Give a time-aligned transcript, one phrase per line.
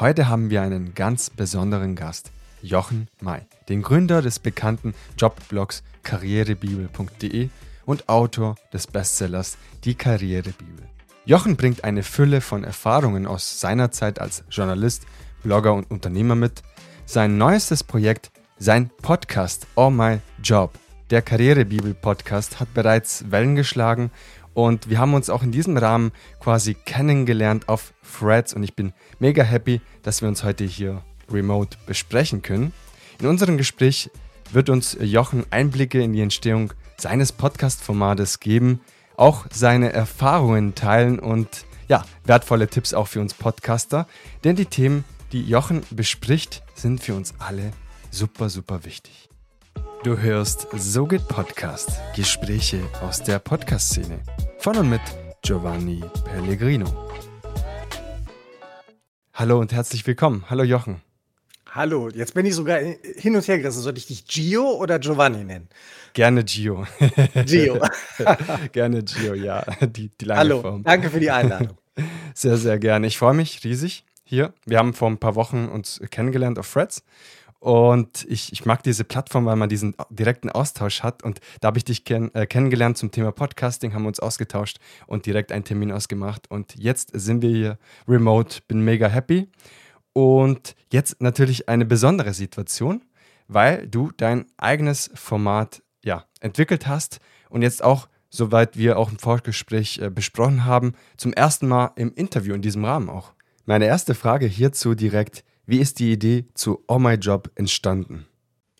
[0.00, 2.30] Heute haben wir einen ganz besonderen Gast,
[2.62, 7.48] Jochen May, den Gründer des bekannten Jobblogs karrierebibel.de
[7.84, 10.88] und Autor des Bestsellers Die Karrierebibel.
[11.24, 15.04] Jochen bringt eine Fülle von Erfahrungen aus seiner Zeit als Journalist,
[15.42, 16.62] Blogger und Unternehmer mit.
[17.04, 20.78] Sein neuestes Projekt, sein Podcast All My Job,
[21.10, 24.12] der Karrierebibel Podcast, hat bereits Wellen geschlagen
[24.58, 28.92] und wir haben uns auch in diesem Rahmen quasi kennengelernt auf Threads und ich bin
[29.20, 32.72] mega happy, dass wir uns heute hier remote besprechen können.
[33.20, 34.10] In unserem Gespräch
[34.50, 38.80] wird uns Jochen Einblicke in die Entstehung seines Podcast-Formates geben,
[39.16, 44.08] auch seine Erfahrungen teilen und ja, wertvolle Tipps auch für uns Podcaster,
[44.42, 47.70] denn die Themen, die Jochen bespricht, sind für uns alle
[48.10, 49.27] super, super wichtig.
[50.04, 54.20] Du hörst So geht Podcast, Gespräche aus der Podcast-Szene
[54.58, 55.00] von und mit
[55.42, 56.86] Giovanni Pellegrino.
[59.34, 60.44] Hallo und herzlich willkommen.
[60.48, 61.02] Hallo Jochen.
[61.68, 63.82] Hallo, jetzt bin ich sogar hin und her gerissen.
[63.82, 65.68] Soll ich dich Gio oder Giovanni nennen?
[66.12, 66.86] Gerne Gio.
[67.44, 67.80] Gio.
[68.72, 69.64] gerne Gio, ja.
[69.80, 70.84] Die, die lange Hallo, Form.
[70.84, 71.76] danke für die Einladung.
[72.34, 73.08] Sehr, sehr gerne.
[73.08, 74.54] Ich freue mich riesig hier.
[74.64, 77.02] Wir haben vor ein paar Wochen uns kennengelernt auf Threads
[77.60, 81.24] und ich, ich mag diese Plattform, weil man diesen direkten Austausch hat.
[81.24, 85.26] Und da habe ich dich kenn, äh, kennengelernt zum Thema Podcasting, haben uns ausgetauscht und
[85.26, 86.48] direkt einen Termin ausgemacht.
[86.50, 89.48] Und jetzt sind wir hier remote, bin mega happy.
[90.12, 93.04] Und jetzt natürlich eine besondere Situation,
[93.48, 97.18] weil du dein eigenes Format ja, entwickelt hast
[97.50, 102.14] und jetzt auch, soweit wir auch im Vorgespräch äh, besprochen haben, zum ersten Mal im
[102.14, 103.32] Interview in diesem Rahmen auch.
[103.64, 108.26] Meine erste Frage hierzu direkt, wie ist die Idee zu Oh My Job entstanden?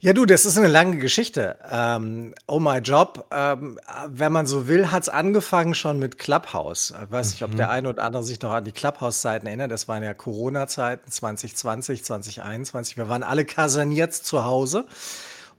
[0.01, 1.59] Ja, du, das ist eine lange Geschichte.
[1.71, 6.95] Ähm, oh My Job, ähm, wenn man so will, hat es angefangen schon mit Clubhouse.
[7.05, 9.71] Ich weiß nicht, ob der eine oder andere sich noch an die Clubhouse-Zeiten erinnert.
[9.71, 12.97] Das waren ja Corona-Zeiten 2020, 2021.
[12.97, 14.87] Wir waren alle kaserniert zu Hause.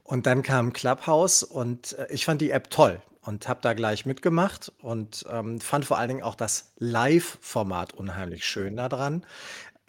[0.02, 4.06] Und dann kam Clubhouse und äh, ich fand die App toll und habe da gleich
[4.06, 9.24] mitgemacht und ähm, fand vor allen Dingen auch das Live-Format unheimlich schön daran.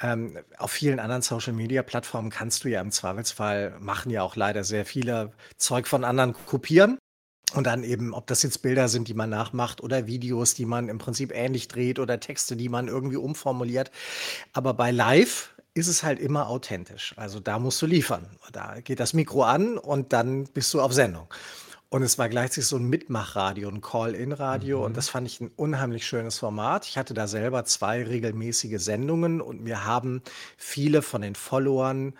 [0.01, 4.85] Ähm, auf vielen anderen Social-Media-Plattformen kannst du ja im Zweifelsfall, machen ja auch leider sehr
[4.85, 6.97] viele Zeug von anderen kopieren.
[7.53, 10.87] Und dann eben, ob das jetzt Bilder sind, die man nachmacht oder Videos, die man
[10.87, 13.91] im Prinzip ähnlich dreht oder Texte, die man irgendwie umformuliert.
[14.53, 17.13] Aber bei Live ist es halt immer authentisch.
[17.17, 18.37] Also da musst du liefern.
[18.53, 21.27] Da geht das Mikro an und dann bist du auf Sendung.
[21.91, 24.79] Und es war gleichzeitig so ein Mitmachradio, ein Call-in-Radio.
[24.79, 24.85] Mhm.
[24.85, 26.87] Und das fand ich ein unheimlich schönes Format.
[26.87, 30.21] Ich hatte da selber zwei regelmäßige Sendungen und mir haben
[30.55, 32.13] viele von den Followern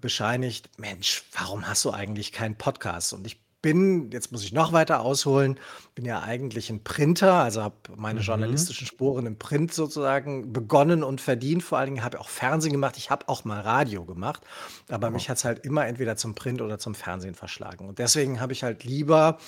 [0.00, 3.12] bescheinigt, Mensch, warum hast du eigentlich keinen Podcast?
[3.12, 5.58] Und ich bin, jetzt muss ich noch weiter ausholen,
[5.94, 8.26] bin ja eigentlich ein Printer, also habe meine Mhm.
[8.26, 11.62] journalistischen Spuren im Print sozusagen begonnen und verdient.
[11.62, 12.96] Vor allen Dingen habe auch Fernsehen gemacht.
[12.96, 14.42] Ich habe auch mal Radio gemacht,
[14.88, 17.88] aber mich hat es halt immer entweder zum Print oder zum Fernsehen verschlagen.
[17.88, 19.38] Und deswegen habe ich halt lieber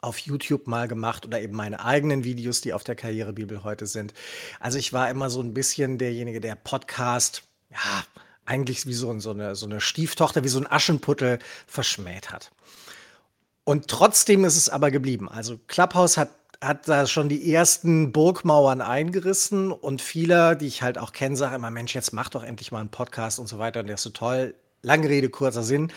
[0.00, 4.14] auf YouTube mal gemacht oder eben meine eigenen Videos, die auf der Karrierebibel heute sind.
[4.58, 8.04] Also ich war immer so ein bisschen derjenige, der Podcast, ja,
[8.46, 12.50] eigentlich wie so, so, eine, so eine Stieftochter, wie so ein Aschenputtel verschmäht hat.
[13.70, 15.28] Und trotzdem ist es aber geblieben.
[15.28, 20.98] Also Clubhouse hat hat da schon die ersten Burgmauern eingerissen und viele, die ich halt
[20.98, 23.80] auch kenne, sagen immer, Mensch, jetzt mach doch endlich mal einen Podcast und so weiter
[23.80, 24.56] und der ist so toll.
[24.82, 25.92] Lange Rede, kurzer Sinn.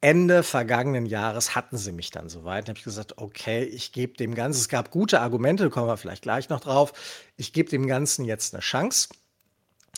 [0.00, 2.68] Ende vergangenen Jahres hatten sie mich dann soweit.
[2.68, 5.96] Da habe ich gesagt, okay, ich gebe dem Ganzen, es gab gute Argumente, kommen wir
[5.96, 6.92] vielleicht gleich noch drauf.
[7.36, 9.08] Ich gebe dem Ganzen jetzt eine Chance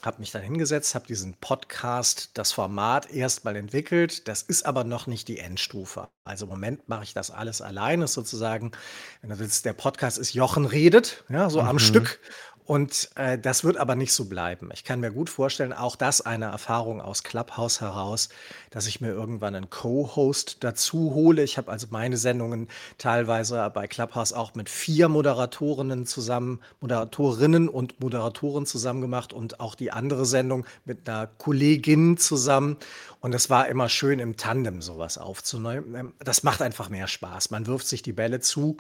[0.03, 4.27] habe mich dann hingesetzt, habe diesen Podcast, das Format erstmal entwickelt.
[4.27, 6.09] Das ist aber noch nicht die Endstufe.
[6.25, 8.73] Also im Moment mache ich das alles alleine sozusagen.
[9.21, 11.81] Wenn du willst, der Podcast ist Jochen redet, ja, so am mhm.
[11.81, 12.21] Stück.
[12.65, 14.71] Und äh, das wird aber nicht so bleiben.
[14.73, 18.29] Ich kann mir gut vorstellen, auch das eine Erfahrung aus Clubhouse heraus,
[18.71, 21.43] dass ich mir irgendwann einen Co-Host dazu hole.
[21.43, 22.69] Ich habe also meine Sendungen
[22.99, 29.75] teilweise bei Clubhouse auch mit vier Moderatorinnen zusammen, Moderatorinnen und Moderatoren zusammen gemacht und auch
[29.75, 32.77] die andere Sendung mit einer Kollegin zusammen.
[33.19, 36.13] Und es war immer schön im Tandem sowas aufzunehmen.
[36.21, 37.51] Das macht einfach mehr Spaß.
[37.51, 38.77] Man wirft sich die Bälle zu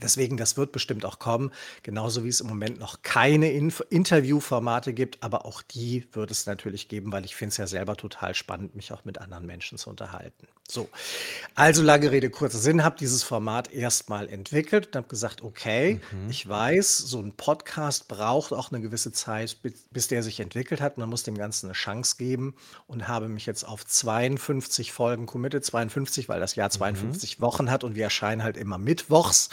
[0.00, 1.52] Deswegen, das wird bestimmt auch kommen,
[1.82, 6.46] genauso wie es im Moment noch keine Inf Interviewformate gibt, aber auch die wird es
[6.46, 9.78] natürlich geben, weil ich finde es ja selber total spannend, mich auch mit anderen Menschen
[9.78, 10.46] zu unterhalten.
[10.68, 10.88] So,
[11.54, 16.30] also lange Rede, kurzer Sinn, habe dieses Format erstmal entwickelt und habe gesagt, okay, mhm.
[16.30, 20.80] ich weiß, so ein Podcast braucht auch eine gewisse Zeit, bis, bis der sich entwickelt
[20.80, 20.96] hat.
[20.96, 22.54] Man muss dem Ganzen eine Chance geben
[22.86, 27.42] und habe mich jetzt auf 52 Folgen committed, 52, weil das Jahr 52 mhm.
[27.42, 29.50] Wochen hat und wir erscheinen halt immer mittwochs.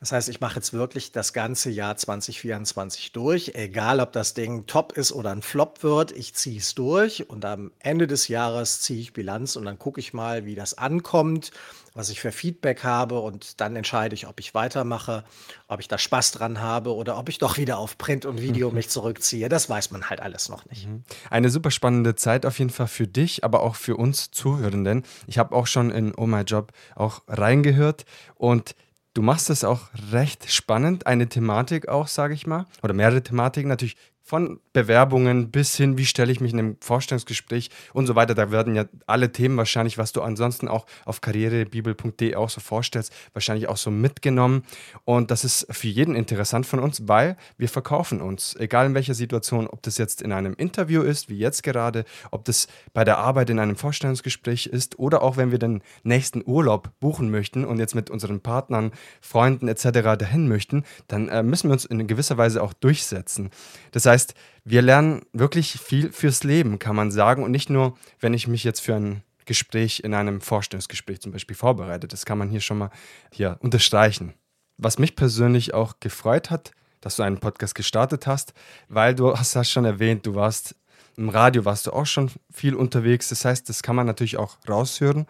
[0.00, 4.66] Das heißt, ich mache jetzt wirklich das ganze Jahr 2024 durch, egal ob das Ding
[4.66, 8.80] top ist oder ein Flop wird, ich ziehe es durch und am Ende des Jahres
[8.80, 11.52] ziehe ich Bilanz und dann gucke ich mal, wie das ankommt
[11.94, 15.24] was ich für Feedback habe und dann entscheide ich, ob ich weitermache,
[15.68, 18.70] ob ich da Spaß dran habe oder ob ich doch wieder auf Print und Video
[18.70, 19.48] mich zurückziehe.
[19.48, 20.88] Das weiß man halt alles noch nicht.
[20.88, 21.04] Mhm.
[21.30, 25.04] Eine super spannende Zeit auf jeden Fall für dich, aber auch für uns Zuhörenden.
[25.26, 28.74] Ich habe auch schon in Oh My Job auch reingehört und
[29.14, 33.68] Du machst es auch recht spannend, eine Thematik auch, sage ich mal, oder mehrere Thematiken.
[33.68, 33.96] Natürlich
[34.32, 38.34] von Bewerbungen bis hin, wie stelle ich mich in einem Vorstellungsgespräch und so weiter.
[38.34, 43.12] Da werden ja alle Themen wahrscheinlich, was du ansonsten auch auf karrierebibel.de auch so vorstellst,
[43.34, 44.62] wahrscheinlich auch so mitgenommen.
[45.04, 49.12] Und das ist für jeden interessant von uns, weil wir verkaufen uns, egal in welcher
[49.12, 53.18] Situation, ob das jetzt in einem Interview ist, wie jetzt gerade, ob das bei der
[53.18, 57.78] Arbeit in einem Vorstellungsgespräch ist oder auch wenn wir den nächsten Urlaub buchen möchten und
[57.78, 60.16] jetzt mit unseren Partnern, Freunden etc.
[60.18, 63.50] dahin möchten, dann äh, müssen wir uns in gewisser Weise auch durchsetzen.
[63.90, 64.34] Das heißt, heißt,
[64.64, 67.42] wir lernen wirklich viel fürs Leben, kann man sagen.
[67.42, 71.56] Und nicht nur, wenn ich mich jetzt für ein Gespräch in einem Vorstellungsgespräch zum Beispiel
[71.56, 72.06] vorbereite.
[72.06, 72.90] Das kann man hier schon mal
[73.32, 74.34] hier unterstreichen.
[74.78, 76.70] Was mich persönlich auch gefreut hat,
[77.00, 78.54] dass du einen Podcast gestartet hast,
[78.88, 80.76] weil du hast das schon erwähnt, du warst
[81.16, 83.28] im Radio, warst du auch schon viel unterwegs.
[83.28, 85.26] Das heißt, das kann man natürlich auch raushören.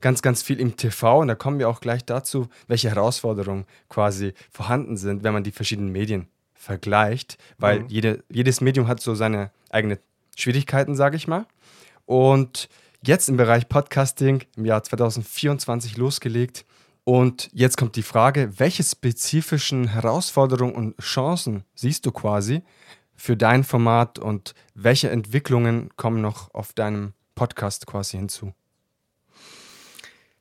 [0.00, 4.34] Ganz, ganz viel im TV und da kommen wir auch gleich dazu, welche Herausforderungen quasi
[4.52, 6.28] vorhanden sind, wenn man die verschiedenen Medien
[6.66, 7.88] vergleicht, weil mhm.
[7.88, 9.98] jede, jedes Medium hat so seine eigenen
[10.36, 11.46] Schwierigkeiten, sage ich mal.
[12.06, 12.68] Und
[13.02, 16.66] jetzt im Bereich Podcasting im Jahr 2024 losgelegt.
[17.04, 22.62] Und jetzt kommt die Frage, welche spezifischen Herausforderungen und Chancen siehst du quasi
[23.14, 28.52] für dein Format und welche Entwicklungen kommen noch auf deinem Podcast quasi hinzu?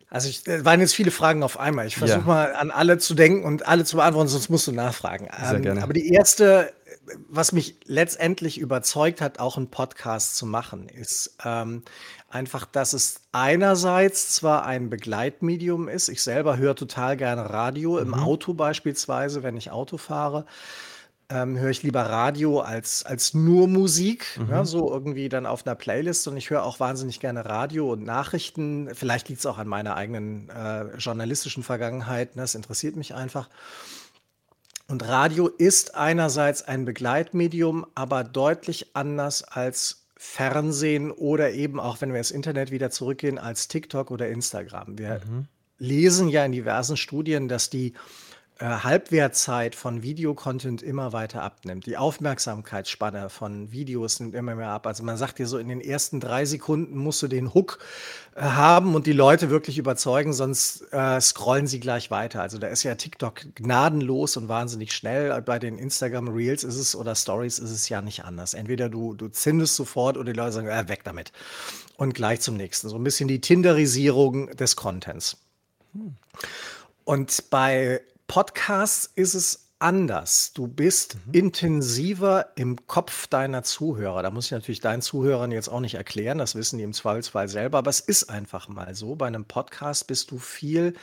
[0.10, 1.88] Also ich, waren jetzt viele Fragen auf einmal.
[1.88, 2.25] Ich versuche ja.
[2.25, 5.28] mal an alle zu denken und alle zu beantworten, sonst musst du nachfragen.
[5.44, 5.84] Sehr ähm, gerne.
[5.84, 6.74] Aber die erste,
[7.28, 11.84] was mich letztendlich überzeugt hat, auch einen Podcast zu machen, ist ähm,
[12.30, 16.10] einfach, dass es einerseits zwar ein Begleitmedium ist.
[16.10, 18.00] Ich selber höre total gerne Radio, mhm.
[18.00, 20.46] im Auto beispielsweise, wenn ich Auto fahre
[21.30, 24.50] ähm, höre ich lieber Radio als, als nur Musik, mhm.
[24.50, 26.27] ja, so irgendwie dann auf einer Playlist.
[26.27, 28.89] Und ich höre auch wahnsinnig gerne Radio und Nachrichten.
[28.94, 32.36] Vielleicht liegt es auch an meiner eigenen äh, journalistischen Vergangenheit.
[32.36, 32.44] Ne?
[32.44, 33.50] Das interessiert mich einfach.
[34.88, 42.12] Und Radio ist einerseits ein Begleitmedium, aber deutlich anders als Fernsehen oder eben auch, wenn
[42.12, 44.98] wir ins Internet wieder zurückgehen, als TikTok oder Instagram.
[44.98, 45.48] Wir mhm.
[45.80, 47.94] lesen ja in diversen Studien, dass die
[48.57, 51.86] äh, Halbwertzeit von Videocontent immer weiter abnimmt.
[51.88, 54.88] Die Aufmerksamkeitsspanne von Videos nimmt immer mehr ab.
[54.88, 57.80] Also man sagt dir so, in den ersten drei Sekunden musst du den Hook
[58.34, 62.42] äh, haben und die Leute wirklich überzeugen, sonst äh, scrollen sie gleich weiter.
[62.42, 65.42] Also da ist ja TikTok gnadenlos und wahnsinnig schnell.
[65.42, 68.54] Bei den Instagram Reels ist es oder Stories ist es ja nicht anders.
[68.54, 71.34] Entweder du, du zündest sofort oder die Leute sagen, äh, weg damit.
[71.98, 72.88] Und gleich zum nächsten.
[72.88, 75.36] So ein bisschen die Tinderisierung des Contents.
[75.94, 76.16] Hm.
[77.04, 80.51] Und bei Podcasts ist es anders.
[80.54, 81.33] Du bist mhm.
[81.33, 84.24] intensiver im Kopf deiner Zuhörer.
[84.24, 87.48] Da muss ich natürlich deinen Zuhörern jetzt auch nicht erklären, das wissen die im Zweifelsfall
[87.48, 89.16] selber, aber es ist einfach mal so.
[89.16, 90.94] Bei einem Podcast bist du viel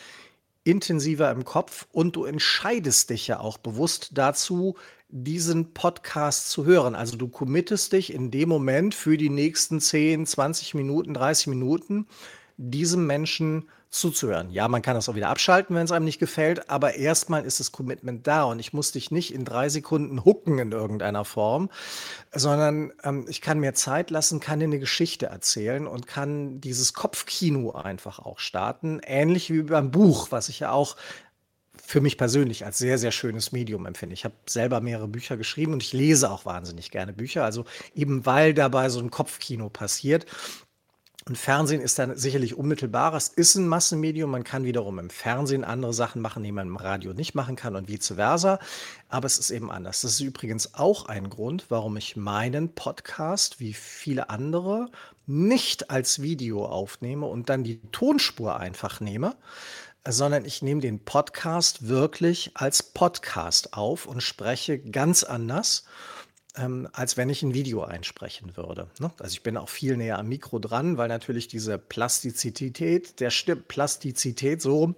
[0.65, 4.77] intensiver im Kopf und du entscheidest dich ja auch bewusst dazu,
[5.09, 6.95] diesen Podcast zu hören.
[6.95, 12.07] Also du committest dich in dem Moment für die nächsten 10, 20 Minuten, 30 Minuten
[12.57, 14.51] diesem Menschen zuzuhören.
[14.51, 17.61] Ja, man kann das auch wieder abschalten, wenn es einem nicht gefällt, aber erstmal ist
[17.61, 21.69] das Commitment da und ich muss dich nicht in drei Sekunden hucken in irgendeiner Form,
[22.35, 26.95] sondern ähm, ich kann mir Zeit lassen, kann dir eine Geschichte erzählen und kann dieses
[26.95, 30.97] Kopfkino einfach auch starten, ähnlich wie beim Buch, was ich ja auch
[31.85, 34.15] für mich persönlich als sehr, sehr schönes Medium empfinde.
[34.15, 37.45] Ich habe selber mehrere Bücher geschrieben und ich lese auch wahnsinnig gerne Bücher.
[37.45, 40.25] Also eben weil dabei so ein Kopfkino passiert.
[41.29, 43.17] Und Fernsehen ist dann sicherlich unmittelbarer.
[43.17, 44.31] Es ist ein Massenmedium.
[44.31, 47.77] Man kann wiederum im Fernsehen andere Sachen machen, die man im Radio nicht machen kann
[47.77, 48.59] und vice versa.
[49.09, 50.01] Aber es ist eben anders.
[50.01, 54.91] Das ist übrigens auch ein Grund, warum ich meinen Podcast, wie viele andere,
[55.27, 59.37] nicht als Video aufnehme und dann die Tonspur einfach nehme,
[60.07, 65.85] sondern ich nehme den Podcast wirklich als Podcast auf und spreche ganz anders
[66.57, 68.89] ähm, als wenn ich ein Video einsprechen würde.
[68.99, 69.11] Ne?
[69.19, 73.63] Also ich bin auch viel näher am Mikro dran, weil natürlich diese Plastizität der Stimme,
[73.63, 74.95] Plastizität so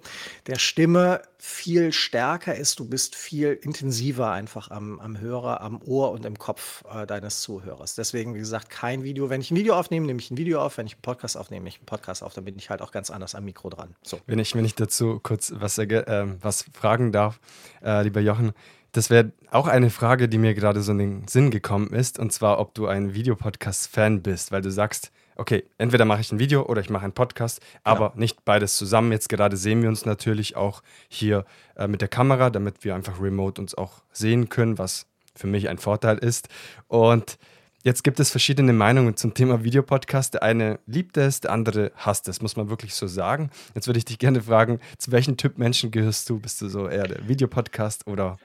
[0.46, 2.80] der Stimme viel stärker ist.
[2.80, 7.42] Du bist viel intensiver einfach am, am Hörer, am Ohr und im Kopf äh, deines
[7.42, 7.94] Zuhörers.
[7.94, 9.30] Deswegen, wie gesagt, kein Video.
[9.30, 10.78] Wenn ich ein Video aufnehme, nehme ich ein Video auf.
[10.78, 12.34] Wenn ich einen Podcast aufnehme, nehme ich einen Podcast auf.
[12.34, 13.94] Dann bin ich halt auch ganz anders am Mikro dran.
[14.02, 14.20] So.
[14.26, 17.38] Wenn ich, wenn ich dazu kurz was, äh, was fragen darf,
[17.84, 18.52] äh, lieber Jochen,
[18.94, 22.32] das wäre auch eine Frage, die mir gerade so in den Sinn gekommen ist, und
[22.32, 26.64] zwar, ob du ein Videopodcast-Fan bist, weil du sagst, okay, entweder mache ich ein Video
[26.64, 28.20] oder ich mache einen Podcast, aber genau.
[28.20, 29.10] nicht beides zusammen.
[29.10, 31.44] Jetzt gerade sehen wir uns natürlich auch hier
[31.76, 35.68] äh, mit der Kamera, damit wir einfach remote uns auch sehen können, was für mich
[35.68, 36.48] ein Vorteil ist.
[36.86, 37.36] Und
[37.84, 40.32] Jetzt gibt es verschiedene Meinungen zum Thema Videopodcast.
[40.32, 43.50] Der eine liebt es, der andere hasst es, muss man wirklich so sagen.
[43.74, 46.40] Jetzt würde ich dich gerne fragen, zu welchem Typ Menschen gehörst du?
[46.40, 48.38] Bist du so eher der Videopodcast oder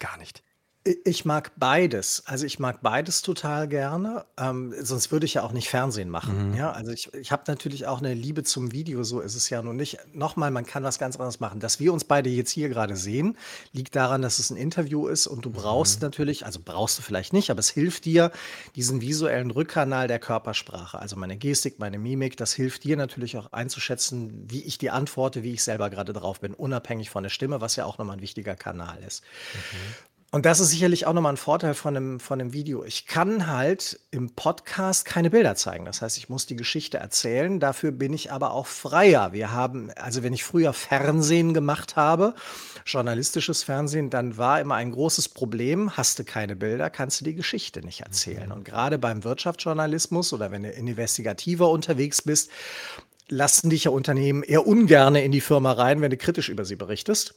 [0.00, 0.42] gar nicht?
[0.82, 2.22] Ich mag beides.
[2.24, 4.24] Also ich mag beides total gerne.
[4.38, 6.52] Ähm, sonst würde ich ja auch nicht Fernsehen machen.
[6.52, 6.56] Mhm.
[6.56, 9.60] Ja, also ich, ich habe natürlich auch eine Liebe zum Video, so ist es ja
[9.60, 9.98] nun nicht.
[10.14, 11.60] Nochmal, man kann was ganz anderes machen.
[11.60, 13.36] Dass wir uns beide jetzt hier gerade sehen,
[13.72, 16.06] liegt daran, dass es ein Interview ist und du brauchst mhm.
[16.06, 18.32] natürlich, also brauchst du vielleicht nicht, aber es hilft dir,
[18.74, 23.52] diesen visuellen Rückkanal der Körpersprache, also meine Gestik, meine Mimik, das hilft dir natürlich auch
[23.52, 27.60] einzuschätzen, wie ich die antworte, wie ich selber gerade drauf bin, unabhängig von der Stimme,
[27.60, 29.22] was ja auch nochmal ein wichtiger Kanal ist.
[29.52, 30.09] Mhm.
[30.32, 32.84] Und das ist sicherlich auch nochmal ein Vorteil von einem, von einem Video.
[32.84, 35.84] Ich kann halt im Podcast keine Bilder zeigen.
[35.84, 37.58] Das heißt, ich muss die Geschichte erzählen.
[37.58, 39.32] Dafür bin ich aber auch freier.
[39.32, 42.34] Wir haben, also wenn ich früher Fernsehen gemacht habe,
[42.86, 45.96] journalistisches Fernsehen, dann war immer ein großes Problem.
[45.96, 48.52] Hast du keine Bilder, kannst du die Geschichte nicht erzählen.
[48.52, 52.50] Und gerade beim Wirtschaftsjournalismus oder wenn du investigativer unterwegs bist,
[53.30, 56.76] lassen dich ja Unternehmen eher ungerne in die Firma rein, wenn du kritisch über sie
[56.76, 57.34] berichtest.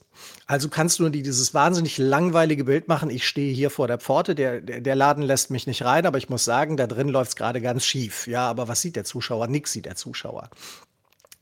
[0.48, 3.10] Also kannst du nur dieses wahnsinnig langweilige Bild machen.
[3.10, 6.18] Ich stehe hier vor der Pforte, der, der, der Laden lässt mich nicht rein, aber
[6.18, 8.28] ich muss sagen, da drin läuft es gerade ganz schief.
[8.28, 9.48] Ja, aber was sieht der Zuschauer?
[9.48, 10.50] Nix sieht der Zuschauer.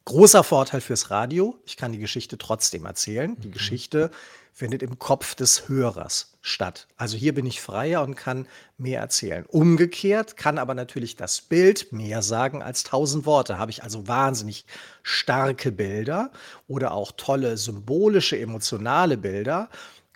[0.06, 1.58] Großer Vorteil fürs Radio.
[1.66, 3.36] Ich kann die Geschichte trotzdem erzählen.
[3.40, 3.54] Die mhm.
[3.54, 4.12] Geschichte
[4.52, 6.88] findet im Kopf des Hörers statt.
[6.98, 9.46] Also hier bin ich freier und kann mehr erzählen.
[9.46, 13.60] Umgekehrt kann aber natürlich das Bild mehr sagen als tausend Worte.
[13.60, 14.66] Habe ich also wahnsinnig
[15.04, 16.32] starke Bilder
[16.68, 19.70] oder auch tolle symbolische, emotionale Bilder,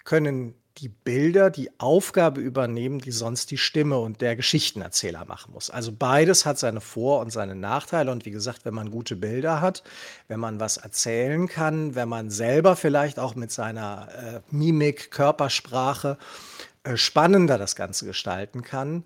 [0.04, 5.70] können die Bilder die Aufgabe übernehmen, die sonst die Stimme und der Geschichtenerzähler machen muss.
[5.70, 8.12] Also beides hat seine Vor- und seine Nachteile.
[8.12, 9.84] Und wie gesagt, wenn man gute Bilder hat,
[10.28, 16.18] wenn man was erzählen kann, wenn man selber vielleicht auch mit seiner äh, Mimik, Körpersprache
[16.84, 19.06] äh, spannender das Ganze gestalten kann,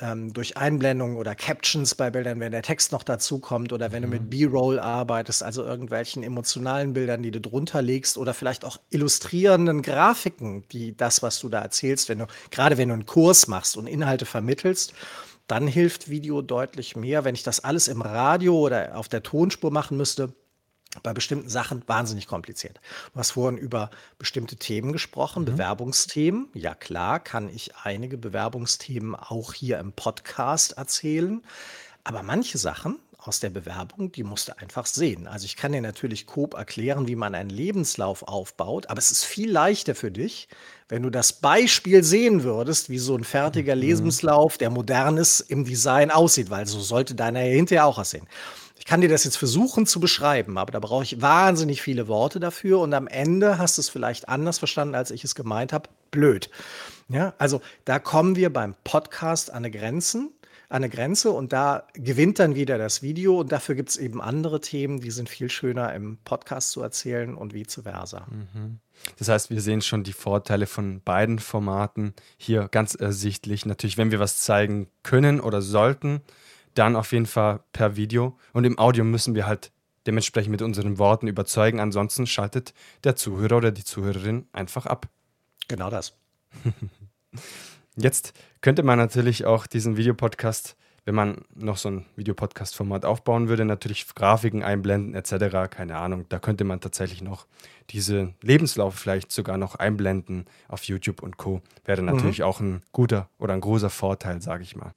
[0.00, 4.02] ähm, durch Einblendungen oder Captions bei Bildern, wenn der Text noch dazu kommt oder wenn
[4.02, 4.30] du mit mhm.
[4.30, 10.64] B-Roll arbeitest, also irgendwelchen emotionalen Bildern, die du drunter legst oder vielleicht auch illustrierenden Grafiken,
[10.72, 13.86] die das, was du da erzählst, wenn du, gerade wenn du einen Kurs machst und
[13.86, 14.94] Inhalte vermittelst,
[15.46, 17.24] dann hilft Video deutlich mehr.
[17.24, 20.32] Wenn ich das alles im Radio oder auf der Tonspur machen müsste,
[21.02, 22.80] bei bestimmten Sachen wahnsinnig kompliziert.
[23.12, 25.46] Du hast vorhin über bestimmte Themen gesprochen, mhm.
[25.46, 26.48] Bewerbungsthemen.
[26.54, 31.42] Ja klar, kann ich einige Bewerbungsthemen auch hier im Podcast erzählen.
[32.02, 35.26] Aber manche Sachen aus der Bewerbung, die musst du einfach sehen.
[35.26, 39.24] Also ich kann dir natürlich Coop erklären, wie man einen Lebenslauf aufbaut, aber es ist
[39.24, 40.48] viel leichter für dich,
[40.88, 43.82] wenn du das Beispiel sehen würdest, wie so ein fertiger mhm.
[43.82, 48.26] Lebenslauf, der modern ist, im Design aussieht, weil so sollte deiner hinterher auch aussehen.
[48.90, 52.40] Ich kann dir das jetzt versuchen zu beschreiben, aber da brauche ich wahnsinnig viele Worte
[52.40, 55.88] dafür und am Ende hast du es vielleicht anders verstanden, als ich es gemeint habe.
[56.10, 56.50] Blöd.
[57.08, 60.32] Ja, also da kommen wir beim Podcast an eine Grenzen,
[60.68, 64.20] an eine Grenze und da gewinnt dann wieder das Video und dafür gibt es eben
[64.20, 68.26] andere Themen, die sind viel schöner im Podcast zu erzählen und vice versa.
[68.28, 68.80] Mhm.
[69.18, 73.66] Das heißt, wir sehen schon die Vorteile von beiden Formaten hier ganz ersichtlich.
[73.66, 76.22] Natürlich, wenn wir was zeigen können oder sollten,
[76.74, 78.38] dann auf jeden Fall per Video.
[78.52, 79.72] Und im Audio müssen wir halt
[80.06, 81.80] dementsprechend mit unseren Worten überzeugen.
[81.80, 82.74] Ansonsten schaltet
[83.04, 85.08] der Zuhörer oder die Zuhörerin einfach ab.
[85.68, 86.14] Genau das.
[87.96, 93.64] Jetzt könnte man natürlich auch diesen Videopodcast, wenn man noch so ein Videopodcast-Format aufbauen würde,
[93.64, 95.70] natürlich Grafiken einblenden etc.
[95.70, 96.26] Keine Ahnung.
[96.28, 97.46] Da könnte man tatsächlich noch
[97.90, 101.62] diese Lebenslauf vielleicht sogar noch einblenden auf YouTube und Co.
[101.84, 102.44] Wäre natürlich mhm.
[102.44, 104.92] auch ein guter oder ein großer Vorteil, sage ich mal.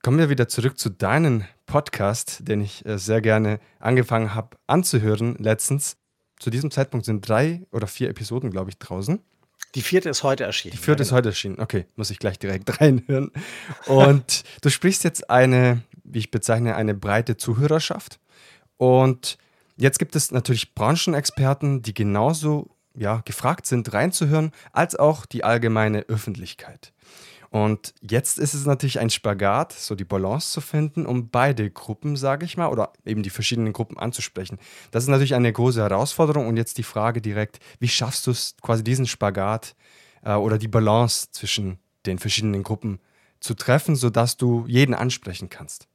[0.00, 5.34] Kommen wir wieder zurück zu deinem Podcast, den ich äh, sehr gerne angefangen habe anzuhören
[5.38, 5.96] letztens.
[6.38, 9.20] Zu diesem Zeitpunkt sind drei oder vier Episoden, glaube ich, draußen.
[9.74, 10.72] Die vierte ist heute erschienen.
[10.72, 11.08] Die vierte ja, genau.
[11.08, 11.58] ist heute erschienen.
[11.58, 13.32] Okay, muss ich gleich direkt reinhören.
[13.86, 18.20] Und du sprichst jetzt eine, wie ich bezeichne, eine breite Zuhörerschaft.
[18.76, 19.36] Und
[19.76, 26.02] jetzt gibt es natürlich Branchenexperten, die genauso ja, gefragt sind, reinzuhören, als auch die allgemeine
[26.02, 26.92] Öffentlichkeit.
[27.50, 32.16] Und jetzt ist es natürlich ein Spagat, so die Balance zu finden, um beide Gruppen,
[32.16, 34.58] sage ich mal, oder eben die verschiedenen Gruppen anzusprechen.
[34.90, 36.46] Das ist natürlich eine große Herausforderung.
[36.46, 39.74] Und jetzt die Frage direkt, wie schaffst du es, quasi diesen Spagat
[40.22, 43.00] äh, oder die Balance zwischen den verschiedenen Gruppen
[43.40, 45.87] zu treffen, sodass du jeden ansprechen kannst?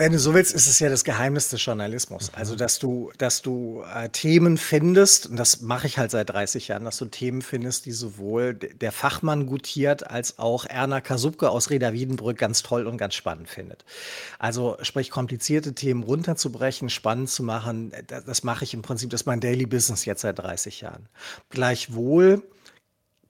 [0.00, 2.32] Wenn du so willst, ist es ja das Geheimnis des Journalismus.
[2.32, 2.38] Mhm.
[2.38, 6.68] Also, dass du, dass du äh, Themen findest, und das mache ich halt seit 30
[6.68, 11.68] Jahren, dass du Themen findest, die sowohl der Fachmann gutiert, als auch Erna Kasubke aus
[11.68, 13.84] Reda Wiedenbrück ganz toll und ganz spannend findet.
[14.38, 19.20] Also, sprich, komplizierte Themen runterzubrechen, spannend zu machen, das, das mache ich im Prinzip, das
[19.20, 21.10] ist mein Daily Business jetzt seit 30 Jahren.
[21.50, 22.42] Gleichwohl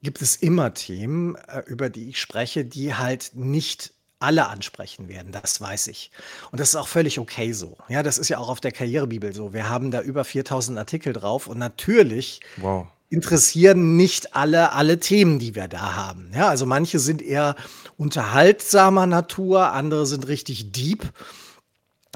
[0.01, 5.31] gibt es immer Themen, äh, über die ich spreche, die halt nicht alle ansprechen werden,
[5.31, 6.11] das weiß ich.
[6.51, 7.77] Und das ist auch völlig okay so.
[7.89, 9.53] Ja, das ist ja auch auf der Karrierebibel so.
[9.53, 12.87] Wir haben da über 4000 Artikel drauf und natürlich wow.
[13.09, 16.31] interessieren nicht alle alle Themen, die wir da haben.
[16.35, 17.55] Ja, also manche sind eher
[17.97, 21.11] unterhaltsamer Natur, andere sind richtig deep.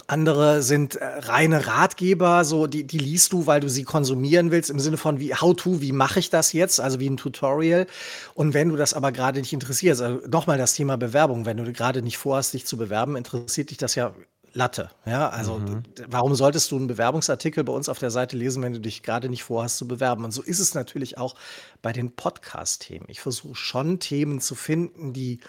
[0.07, 4.69] Andere sind äh, reine Ratgeber, so die, die liest du, weil du sie konsumieren willst,
[4.69, 7.87] im Sinne von wie how to, wie mache ich das jetzt, also wie ein Tutorial.
[8.33, 11.71] Und wenn du das aber gerade nicht interessierst, also nochmal das Thema Bewerbung, wenn du
[11.73, 14.13] gerade nicht vorhast, dich zu bewerben, interessiert dich das ja
[14.55, 14.89] Latte.
[15.05, 15.83] Ja, also mhm.
[16.07, 19.27] warum solltest du einen Bewerbungsartikel bei uns auf der Seite lesen, wenn du dich gerade
[19.27, 20.23] nicht vorhast zu bewerben?
[20.23, 21.35] Und so ist es natürlich auch
[21.81, 23.05] bei den Podcast-Themen.
[23.09, 25.41] Ich versuche schon Themen zu finden, die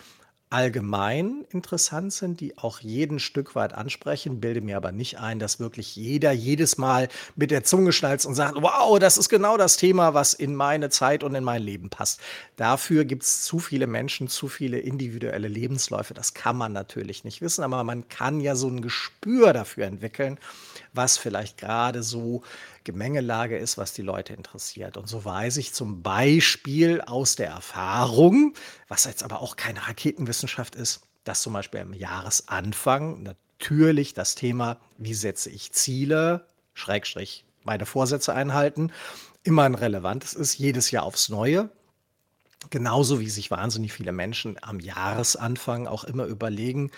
[0.49, 5.59] allgemein interessant sind, die auch jeden Stück weit ansprechen, bilde mir aber nicht ein, dass
[5.59, 9.77] wirklich jeder jedes Mal mit der Zunge schnalzt und sagt, wow, das ist genau das
[9.77, 12.21] Thema, was in meine Zeit und in mein Leben passt.
[12.57, 16.15] Dafür gibt es zu viele Menschen, zu viele individuelle Lebensläufe.
[16.15, 20.39] Das kann man natürlich nicht wissen, aber man kann ja so ein Gespür dafür entwickeln,
[20.93, 22.43] was vielleicht gerade so
[22.87, 24.97] Gemengelage ist, was die Leute interessiert.
[24.97, 28.55] Und so weiß ich zum Beispiel aus der Erfahrung,
[28.89, 34.79] was jetzt aber auch keine Raketenwissenschaft ist, dass zum Beispiel am Jahresanfang natürlich das Thema,
[34.99, 38.93] wie setze ich Ziele, Schrägstrich, meine Vorsätze einhalten,
[39.43, 41.71] immer ein relevantes ist, jedes Jahr aufs Neue.
[42.71, 46.93] Genauso wie sich wahnsinnig viele Menschen am Jahresanfang auch immer überlegen,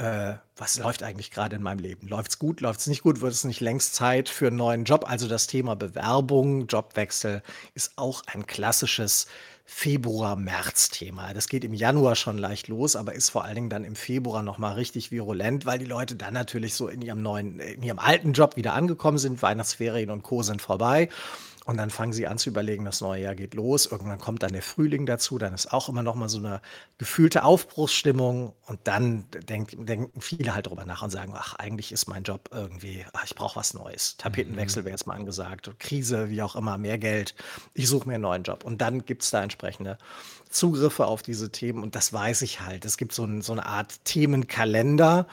[0.00, 2.08] äh, was läuft eigentlich gerade in meinem Leben?
[2.08, 3.20] Läuft es gut, läuft es nicht gut?
[3.20, 5.04] Wird es nicht längst Zeit für einen neuen Job?
[5.06, 7.42] Also das Thema Bewerbung, Jobwechsel
[7.74, 9.26] ist auch ein klassisches
[9.66, 11.34] Februar-März-Thema.
[11.34, 14.42] Das geht im Januar schon leicht los, aber ist vor allen Dingen dann im Februar
[14.42, 18.32] nochmal richtig virulent, weil die Leute dann natürlich so in ihrem neuen, in ihrem alten
[18.32, 19.42] Job wieder angekommen sind.
[19.42, 20.42] Weihnachtsferien und Co.
[20.42, 21.10] sind vorbei.
[21.66, 23.86] Und dann fangen sie an zu überlegen, das neue Jahr geht los.
[23.86, 25.36] Irgendwann kommt dann der Frühling dazu.
[25.36, 26.62] Dann ist auch immer noch mal so eine
[26.96, 28.54] gefühlte Aufbruchsstimmung.
[28.66, 32.48] Und dann denk, denken viele halt drüber nach und sagen, ach, eigentlich ist mein Job
[32.50, 34.16] irgendwie, ach, ich brauche was Neues.
[34.16, 34.86] Tapetenwechsel mhm.
[34.86, 35.70] wäre jetzt mal angesagt.
[35.78, 37.34] Krise, wie auch immer, mehr Geld.
[37.74, 38.64] Ich suche mir einen neuen Job.
[38.64, 39.98] Und dann gibt es da entsprechende
[40.48, 41.82] Zugriffe auf diese Themen.
[41.82, 42.86] Und das weiß ich halt.
[42.86, 45.26] Es gibt so, ein, so eine Art Themenkalender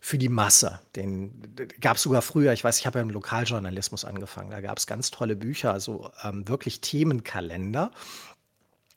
[0.00, 0.80] für die Masse.
[0.96, 4.78] Den gab es sogar früher, ich weiß, ich habe ja im Lokaljournalismus angefangen, da gab
[4.78, 7.90] es ganz tolle Bücher, also ähm, wirklich Themenkalender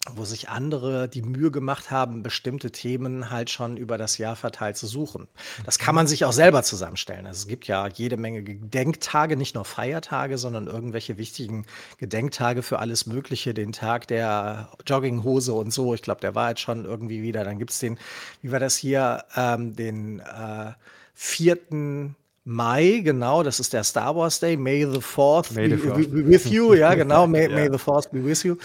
[0.10, 4.76] wo sich andere die Mühe gemacht haben, bestimmte Themen halt schon über das Jahr verteilt
[4.76, 5.28] zu suchen.
[5.64, 7.28] Das kann man sich auch selber zusammenstellen.
[7.28, 11.66] Also es gibt ja jede Menge Gedenktage, nicht nur Feiertage, sondern irgendwelche wichtigen
[12.00, 13.54] Gedenktage für alles Mögliche.
[13.54, 15.94] Den Tag der Jogginghose und so.
[15.94, 17.44] Ich glaube, der war jetzt schon irgendwie wieder.
[17.44, 18.00] Dann gibt es den,
[18.42, 20.72] wie war das hier, ähm, den äh,
[21.14, 24.58] vierten Mai, genau, das ist der Star Wars Day.
[24.58, 27.28] May the Fourth be, be, with you, ja, genau.
[27.28, 27.56] May, ja.
[27.56, 28.56] may, the Fourth be with you.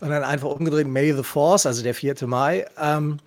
[0.00, 2.26] Und dann einfach umgedreht, May the Fourth, also der 4.
[2.26, 2.66] Mai.
[2.78, 3.18] Ähm,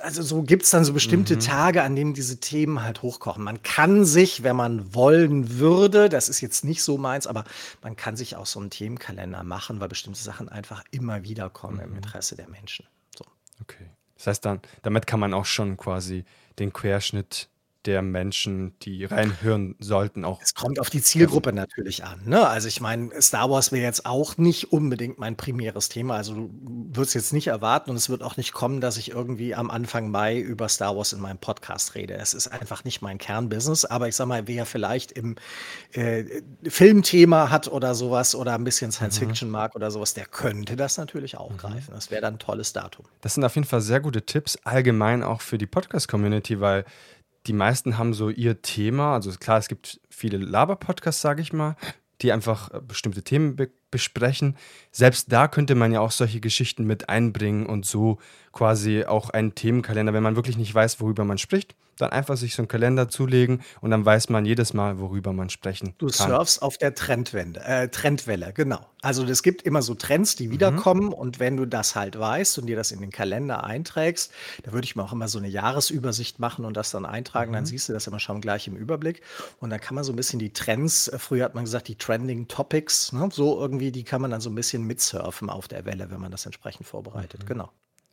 [0.00, 1.40] also so gibt es dann so bestimmte mhm.
[1.40, 3.42] Tage, an denen diese Themen halt hochkochen.
[3.42, 7.42] Man kann sich, wenn man wollen würde, das ist jetzt nicht so meins, aber
[7.82, 11.78] man kann sich auch so einen Themenkalender machen, weil bestimmte Sachen einfach immer wieder kommen
[11.78, 11.82] mhm.
[11.82, 12.86] im Interesse der Menschen.
[13.18, 13.24] So.
[13.62, 13.90] Okay.
[14.16, 16.24] Das heißt dann, damit kann man auch schon quasi
[16.60, 17.48] den Querschnitt
[17.86, 20.40] der Menschen, die reinhören sollten, auch.
[20.42, 22.20] Es kommt auf die Zielgruppe natürlich an.
[22.24, 22.46] Ne?
[22.46, 26.16] Also ich meine, Star Wars wäre jetzt auch nicht unbedingt mein primäres Thema.
[26.16, 26.50] Also du
[26.92, 30.10] wirst jetzt nicht erwarten und es wird auch nicht kommen, dass ich irgendwie am Anfang
[30.10, 32.14] Mai über Star Wars in meinem Podcast rede.
[32.14, 33.84] Es ist einfach nicht mein Kernbusiness.
[33.84, 35.36] Aber ich sag mal, wer vielleicht im
[35.92, 36.24] äh,
[36.64, 39.26] Filmthema hat oder sowas oder ein bisschen Science mhm.
[39.26, 41.92] Fiction mag oder sowas, der könnte das natürlich aufgreifen.
[41.92, 41.94] Mhm.
[41.94, 43.06] Das wäre dann ein tolles Datum.
[43.20, 46.84] Das sind auf jeden Fall sehr gute Tipps, allgemein auch für die Podcast-Community, weil
[47.46, 49.14] die meisten haben so ihr Thema.
[49.14, 51.76] Also klar, es gibt viele Laber-Podcasts, sage ich mal,
[52.22, 54.56] die einfach äh, bestimmte Themen be besprechen.
[54.90, 58.18] Selbst da könnte man ja auch solche Geschichten mit einbringen und so
[58.52, 62.54] quasi auch einen Themenkalender, wenn man wirklich nicht weiß, worüber man spricht, dann einfach sich
[62.54, 66.30] so einen Kalender zulegen und dann weiß man jedes Mal, worüber man sprechen Du kann.
[66.30, 68.80] surfst auf der Trendwende, äh, Trendwelle, genau.
[69.02, 70.52] Also es gibt immer so Trends, die Mhm.
[70.52, 74.32] wiederkommen und wenn du das halt weißt und dir das in den Kalender einträgst,
[74.64, 77.62] da würde ich mir auch immer so eine Jahresübersicht machen und das dann eintragen, dann
[77.62, 77.66] Mhm.
[77.68, 79.22] siehst du das immer schon gleich im Überblick
[79.60, 81.96] und dann kann man so ein bisschen die Trends, äh, früher hat man gesagt, die
[81.96, 85.84] Trending Topics, ne, so irgendwie, die kann man dann so ein bisschen mitsurfen auf der
[85.84, 87.42] Welle, wenn man das entsprechend vorbereitet.
[87.44, 87.46] Mhm.
[87.46, 87.70] Genau.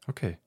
[0.08, 0.38] Okay.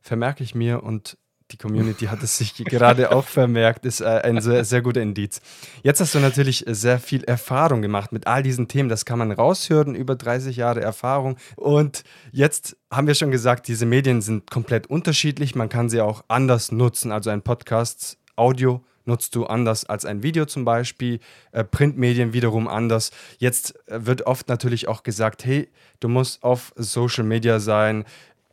[0.00, 1.18] Vermerke ich mir und
[1.52, 5.40] die Community hat es sich gerade auch vermerkt, ist äh, ein sehr, sehr guter Indiz.
[5.82, 8.88] Jetzt hast du natürlich sehr viel Erfahrung gemacht mit all diesen Themen.
[8.88, 11.36] Das kann man raushören, über 30 Jahre Erfahrung.
[11.54, 15.54] Und jetzt haben wir schon gesagt, diese Medien sind komplett unterschiedlich.
[15.54, 17.12] Man kann sie auch anders nutzen.
[17.12, 21.20] Also ein Podcast, Audio nutzt du anders als ein Video zum Beispiel,
[21.52, 23.12] äh, Printmedien wiederum anders.
[23.38, 25.68] Jetzt äh, wird oft natürlich auch gesagt, hey,
[26.00, 28.04] du musst auf Social Media sein,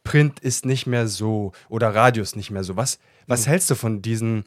[0.03, 2.75] Print ist nicht mehr so oder Radio ist nicht mehr so.
[2.75, 4.45] Was, was hältst du von diesen,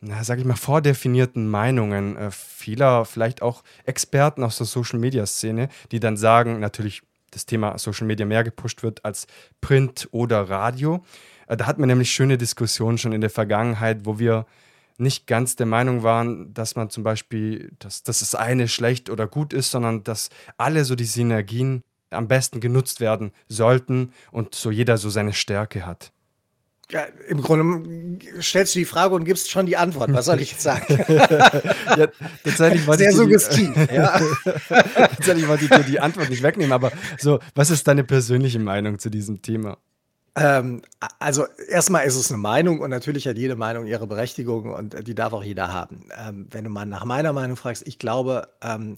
[0.00, 5.26] na, sag ich mal, vordefinierten Meinungen äh, vieler, vielleicht auch Experten aus der Social Media
[5.26, 9.26] Szene, die dann sagen, natürlich das Thema Social Media mehr gepusht wird als
[9.60, 11.04] Print oder Radio.
[11.46, 14.46] Äh, da hatten wir nämlich schöne Diskussionen schon in der Vergangenheit, wo wir
[14.98, 19.28] nicht ganz der Meinung waren, dass man zum Beispiel, dass, dass das eine schlecht oder
[19.28, 24.70] gut ist, sondern dass alle so die Synergien am besten genutzt werden sollten und so
[24.70, 26.12] jeder so seine Stärke hat.
[26.90, 30.10] Ja, im Grunde stellst du die Frage und gibst schon die Antwort.
[30.14, 30.86] Was soll ich jetzt sagen?
[31.98, 32.06] Ja,
[32.44, 34.20] tatsächlich wollte Sehr ich dir die- suggestiv, ja.
[34.94, 38.98] Tatsächlich wollte ich dir die Antwort nicht wegnehmen, aber so, was ist deine persönliche Meinung
[38.98, 39.76] zu diesem Thema?
[40.36, 40.82] Ähm,
[41.18, 45.02] also erstmal ist es eine Meinung und natürlich hat jede Meinung ihre Berechtigung und äh,
[45.02, 46.08] die darf auch jeder haben.
[46.16, 48.96] Ähm, wenn du mal nach meiner Meinung fragst, ich glaube, ähm,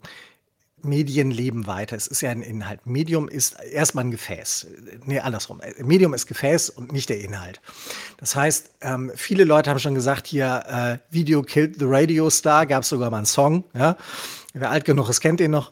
[0.85, 1.97] Medien leben weiter.
[1.97, 2.87] Es ist ja ein Inhalt.
[2.87, 4.67] Medium ist erstmal ein Gefäß.
[5.05, 5.61] Nee, andersrum.
[5.79, 7.61] Medium ist Gefäß und nicht der Inhalt.
[8.19, 12.67] Das heißt, ähm, viele Leute haben schon gesagt, hier äh, Video killed the Radio Star,
[12.67, 13.65] gab es sogar mal einen Song.
[13.75, 13.97] Ja?
[14.53, 15.71] Wer alt genug ist, kennt den noch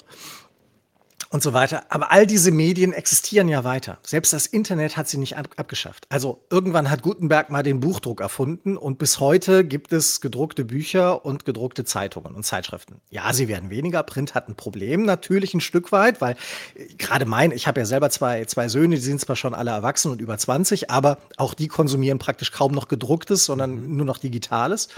[1.30, 1.84] und so weiter.
[1.90, 3.98] Aber all diese Medien existieren ja weiter.
[4.02, 6.06] Selbst das Internet hat sie nicht ab abgeschafft.
[6.08, 11.24] Also irgendwann hat Gutenberg mal den Buchdruck erfunden und bis heute gibt es gedruckte Bücher
[11.24, 13.00] und gedruckte Zeitungen und Zeitschriften.
[13.10, 14.02] Ja, sie werden weniger.
[14.02, 16.36] Print hat ein Problem natürlich ein Stück weit, weil
[16.74, 19.70] äh, gerade mein, ich habe ja selber zwei, zwei Söhne, die sind zwar schon alle
[19.70, 24.18] erwachsen und über 20, aber auch die konsumieren praktisch kaum noch gedrucktes, sondern nur noch
[24.18, 24.88] digitales.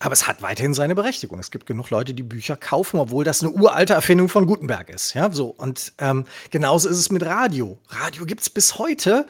[0.00, 1.38] Aber es hat weiterhin seine Berechtigung.
[1.38, 5.14] Es gibt genug Leute, die Bücher kaufen, obwohl das eine uralte Erfindung von Gutenberg ist.
[5.14, 5.48] Ja, so.
[5.48, 7.78] Und ähm, genauso ist es mit Radio.
[7.88, 9.26] Radio gibt es bis heute,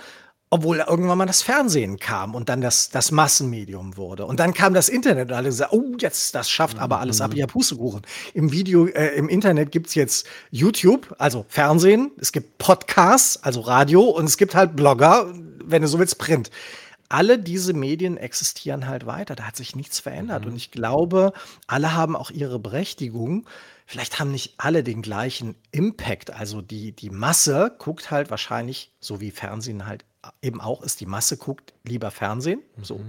[0.51, 4.27] obwohl irgendwann mal das Fernsehen kam und dann das, das Massenmedium wurde.
[4.27, 7.33] Und dann kam das Internet und alle gesagt, oh, jetzt, das schafft aber alles ab.
[7.35, 8.03] Ja, Pustekuchen.
[8.35, 13.61] Im Video, äh, im Internet gibt es jetzt YouTube, also Fernsehen, es gibt Podcasts, also
[13.61, 15.33] Radio, und es gibt halt Blogger,
[15.65, 16.51] wenn du so willst, Print
[17.09, 19.35] alle diese Medien existieren halt weiter.
[19.35, 20.47] Da hat sich nichts verändert.
[20.47, 21.33] Und ich glaube,
[21.67, 23.49] alle haben auch ihre Berechtigung.
[23.87, 26.31] Vielleicht haben nicht alle den gleichen Impact.
[26.31, 30.05] Also die, die Masse guckt halt wahrscheinlich, so wie Fernsehen halt
[30.43, 32.63] eben auch ist, die Masse guckt lieber Fernsehen.
[32.83, 33.01] So.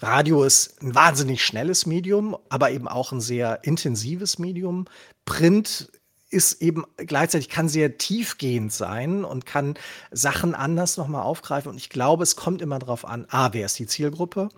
[0.00, 4.86] Radio ist ein wahnsinnig schnelles Medium, aber eben auch ein sehr intensives Medium.
[5.24, 5.90] Print
[6.30, 9.74] ist eben gleichzeitig kann sehr tiefgehend sein und kann
[10.10, 11.70] Sachen anders nochmal aufgreifen.
[11.70, 14.48] Und ich glaube, es kommt immer darauf an, a, wer ist die Zielgruppe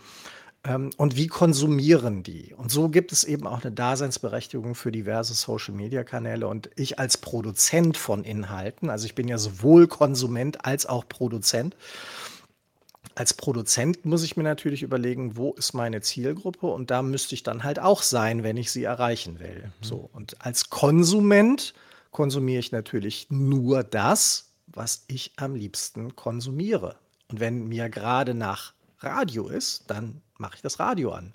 [0.64, 2.54] ähm, und wie konsumieren die.
[2.54, 6.46] Und so gibt es eben auch eine Daseinsberechtigung für diverse Social-Media-Kanäle.
[6.46, 11.76] Und ich als Produzent von Inhalten, also ich bin ja sowohl Konsument als auch Produzent,
[13.14, 17.42] als Produzent muss ich mir natürlich überlegen, wo ist meine Zielgruppe und da müsste ich
[17.42, 19.70] dann halt auch sein, wenn ich sie erreichen will.
[19.80, 21.74] So und als Konsument
[22.10, 26.96] konsumiere ich natürlich nur das, was ich am liebsten konsumiere.
[27.28, 31.32] Und wenn mir gerade nach Radio ist, dann mache ich das Radio an.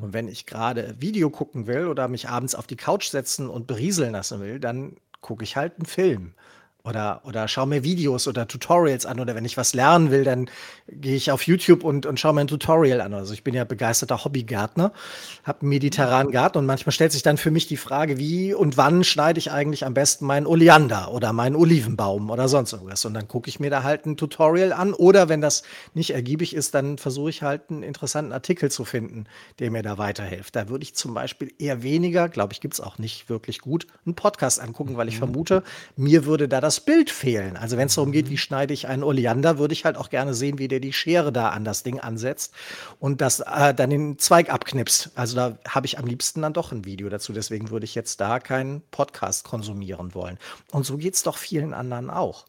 [0.00, 3.66] Und wenn ich gerade Video gucken will oder mich abends auf die Couch setzen und
[3.66, 6.34] berieseln lassen will, dann gucke ich halt einen Film.
[6.82, 9.20] Oder, oder schaue mir Videos oder Tutorials an.
[9.20, 10.48] Oder wenn ich was lernen will, dann
[10.88, 13.12] gehe ich auf YouTube und, und schaue mir ein Tutorial an.
[13.12, 14.92] Also ich bin ja begeisterter Hobbygärtner,
[15.44, 18.76] habe einen mediterranen Garten und manchmal stellt sich dann für mich die Frage, wie und
[18.76, 23.04] wann schneide ich eigentlich am besten meinen Oleander oder meinen Olivenbaum oder sonst irgendwas.
[23.04, 24.94] Und dann gucke ich mir da halt ein Tutorial an.
[24.94, 25.62] Oder wenn das
[25.92, 29.26] nicht ergiebig ist, dann versuche ich halt einen interessanten Artikel zu finden,
[29.58, 30.56] der mir da weiterhilft.
[30.56, 33.86] Da würde ich zum Beispiel eher weniger, glaube ich, gibt es auch nicht wirklich gut,
[34.06, 35.62] einen Podcast angucken, weil ich vermute,
[35.96, 37.56] mir würde da das das Bild fehlen.
[37.56, 40.34] Also wenn es darum geht, wie schneide ich einen Oleander, würde ich halt auch gerne
[40.34, 42.54] sehen, wie der die Schere da an das Ding ansetzt
[43.00, 45.10] und das äh, dann den Zweig abknipst.
[45.16, 47.32] Also da habe ich am liebsten dann doch ein Video dazu.
[47.32, 50.38] Deswegen würde ich jetzt da keinen Podcast konsumieren wollen.
[50.70, 52.46] Und so geht es doch vielen anderen auch.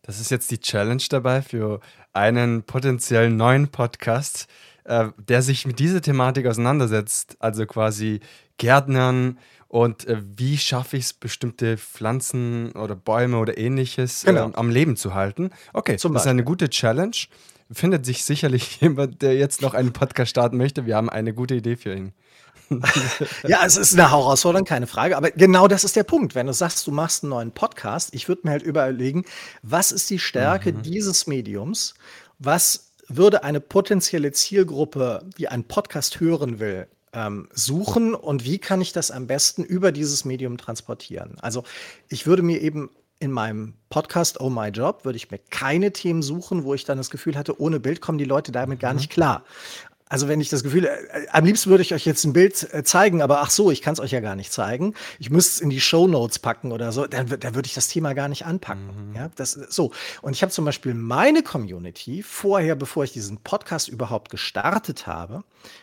[0.00, 1.80] Das ist jetzt die Challenge dabei für
[2.14, 4.46] einen potenziellen neuen Podcast,
[4.84, 7.36] äh, der sich mit dieser Thematik auseinandersetzt.
[7.40, 8.20] Also quasi
[8.56, 14.50] Gärtnern und äh, wie schaffe ich es, bestimmte Pflanzen oder Bäume oder ähnliches genau.
[14.50, 15.50] äh, am Leben zu halten.
[15.72, 17.16] Okay, Zum das ist eine gute Challenge.
[17.70, 20.86] Findet sich sicherlich jemand, der jetzt noch einen Podcast starten möchte.
[20.86, 22.12] Wir haben eine gute Idee für ihn.
[23.46, 25.16] ja, es ist eine Herausforderung, keine Frage.
[25.16, 26.34] Aber genau das ist der Punkt.
[26.34, 29.24] Wenn du sagst, du machst einen neuen Podcast, ich würde mir halt überlegen,
[29.62, 30.82] was ist die Stärke mhm.
[30.82, 31.94] dieses Mediums?
[32.38, 38.80] Was würde eine potenzielle Zielgruppe, die einen Podcast hören will, ähm, suchen und wie kann
[38.80, 41.36] ich das am besten über dieses Medium transportieren?
[41.40, 41.64] Also
[42.08, 46.22] ich würde mir eben in meinem Podcast Oh My Job würde ich mir keine Themen
[46.22, 48.98] suchen, wo ich dann das Gefühl hatte, ohne Bild kommen die Leute damit gar mhm.
[48.98, 49.44] nicht klar.
[50.08, 52.84] Also wenn ich das Gefühl, äh, am liebsten würde ich euch jetzt ein Bild äh,
[52.84, 54.94] zeigen, aber ach so, ich kann es euch ja gar nicht zeigen.
[55.18, 57.88] Ich müsste es in die Show Notes packen oder so, dann, dann würde ich das
[57.88, 59.10] Thema gar nicht anpacken.
[59.10, 59.16] Mhm.
[59.16, 59.90] Ja, das so.
[60.22, 65.42] Und ich habe zum Beispiel meine Community vorher, bevor ich diesen Podcast überhaupt gestartet habe,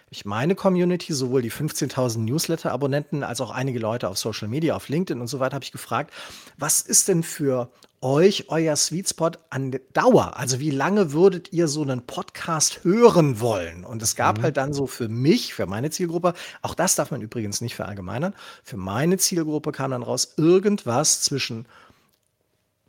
[0.09, 4.87] ich meine Community, sowohl die 15.000 Newsletter-Abonnenten als auch einige Leute auf Social Media, auf
[4.87, 6.13] LinkedIn und so weiter, habe ich gefragt,
[6.57, 7.69] was ist denn für
[8.03, 10.37] euch euer Sweet Spot an Dauer?
[10.37, 13.83] Also wie lange würdet ihr so einen Podcast hören wollen?
[13.85, 14.43] Und es gab mhm.
[14.43, 18.35] halt dann so für mich, für meine Zielgruppe, auch das darf man übrigens nicht verallgemeinern,
[18.63, 21.65] für meine Zielgruppe kam dann raus irgendwas zwischen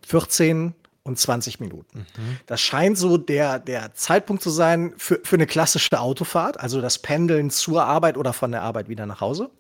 [0.07, 0.75] 14
[1.05, 2.01] und 20 Minuten.
[2.01, 2.39] Mhm.
[2.47, 6.99] Das scheint so der, der Zeitpunkt zu sein für, für eine klassische Autofahrt, also das
[6.99, 9.51] Pendeln zur Arbeit oder von der Arbeit wieder nach Hause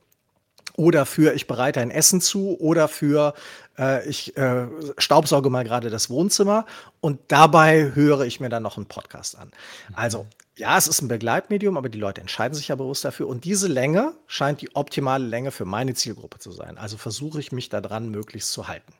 [0.77, 3.35] oder für ich bereite ein Essen zu oder für
[3.79, 4.67] äh, ich äh,
[4.99, 6.67] staubsauge mal gerade das Wohnzimmer
[7.01, 9.51] und dabei höre ich mir dann noch einen Podcast an.
[9.95, 13.45] Also ja, es ist ein Begleitmedium, aber die Leute entscheiden sich ja bewusst dafür und
[13.45, 16.79] diese Länge scheint die optimale Länge für meine Zielgruppe zu sein.
[16.79, 18.93] Also versuche ich mich daran möglichst zu halten.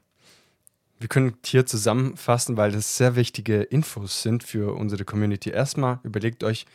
[0.99, 5.51] Wir können hier zusammenfassen, weil das sehr wichtige Infos sind für unsere Community.
[5.51, 6.67] Erstmal überlegt euch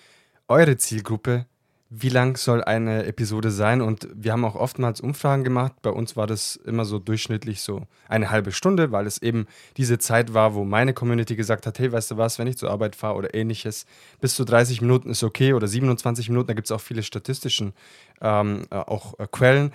[0.48, 1.46] eure Zielgruppe,
[1.92, 3.82] wie lang soll eine Episode sein?
[3.82, 5.74] Und wir haben auch oftmals Umfragen gemacht.
[5.82, 9.98] Bei uns war das immer so durchschnittlich so eine halbe Stunde, weil es eben diese
[9.98, 12.96] Zeit war, wo meine Community gesagt hat, hey, weißt du was, wenn ich zur Arbeit
[12.96, 13.88] fahre oder ähnliches,
[14.22, 17.74] bis zu 30 Minuten ist okay oder 27 Minuten, da gibt es auch viele statistischen
[18.22, 19.74] ähm, äh, auch äh, Quellen.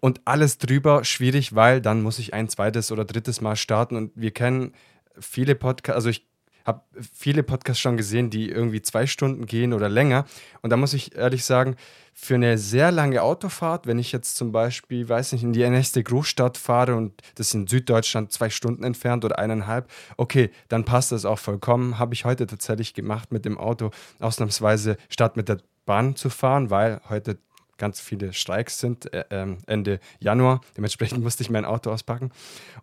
[0.00, 3.96] Und alles drüber schwierig, weil dann muss ich ein zweites oder drittes Mal starten.
[3.96, 4.72] Und wir kennen
[5.18, 6.29] viele Podcasts, also ich
[6.64, 10.24] habe viele Podcasts schon gesehen, die irgendwie zwei Stunden gehen oder länger.
[10.62, 11.76] Und da muss ich ehrlich sagen,
[12.12, 16.02] für eine sehr lange Autofahrt, wenn ich jetzt zum Beispiel, weiß nicht, in die nächste
[16.02, 21.12] Großstadt fahre und das ist in Süddeutschland zwei Stunden entfernt oder eineinhalb, okay, dann passt
[21.12, 21.98] das auch vollkommen.
[21.98, 26.70] Habe ich heute tatsächlich gemacht mit dem Auto, ausnahmsweise statt mit der Bahn zu fahren,
[26.70, 27.38] weil heute
[27.78, 30.60] ganz viele Streiks sind äh, ähm, Ende Januar.
[30.76, 32.30] Dementsprechend musste ich mein Auto auspacken.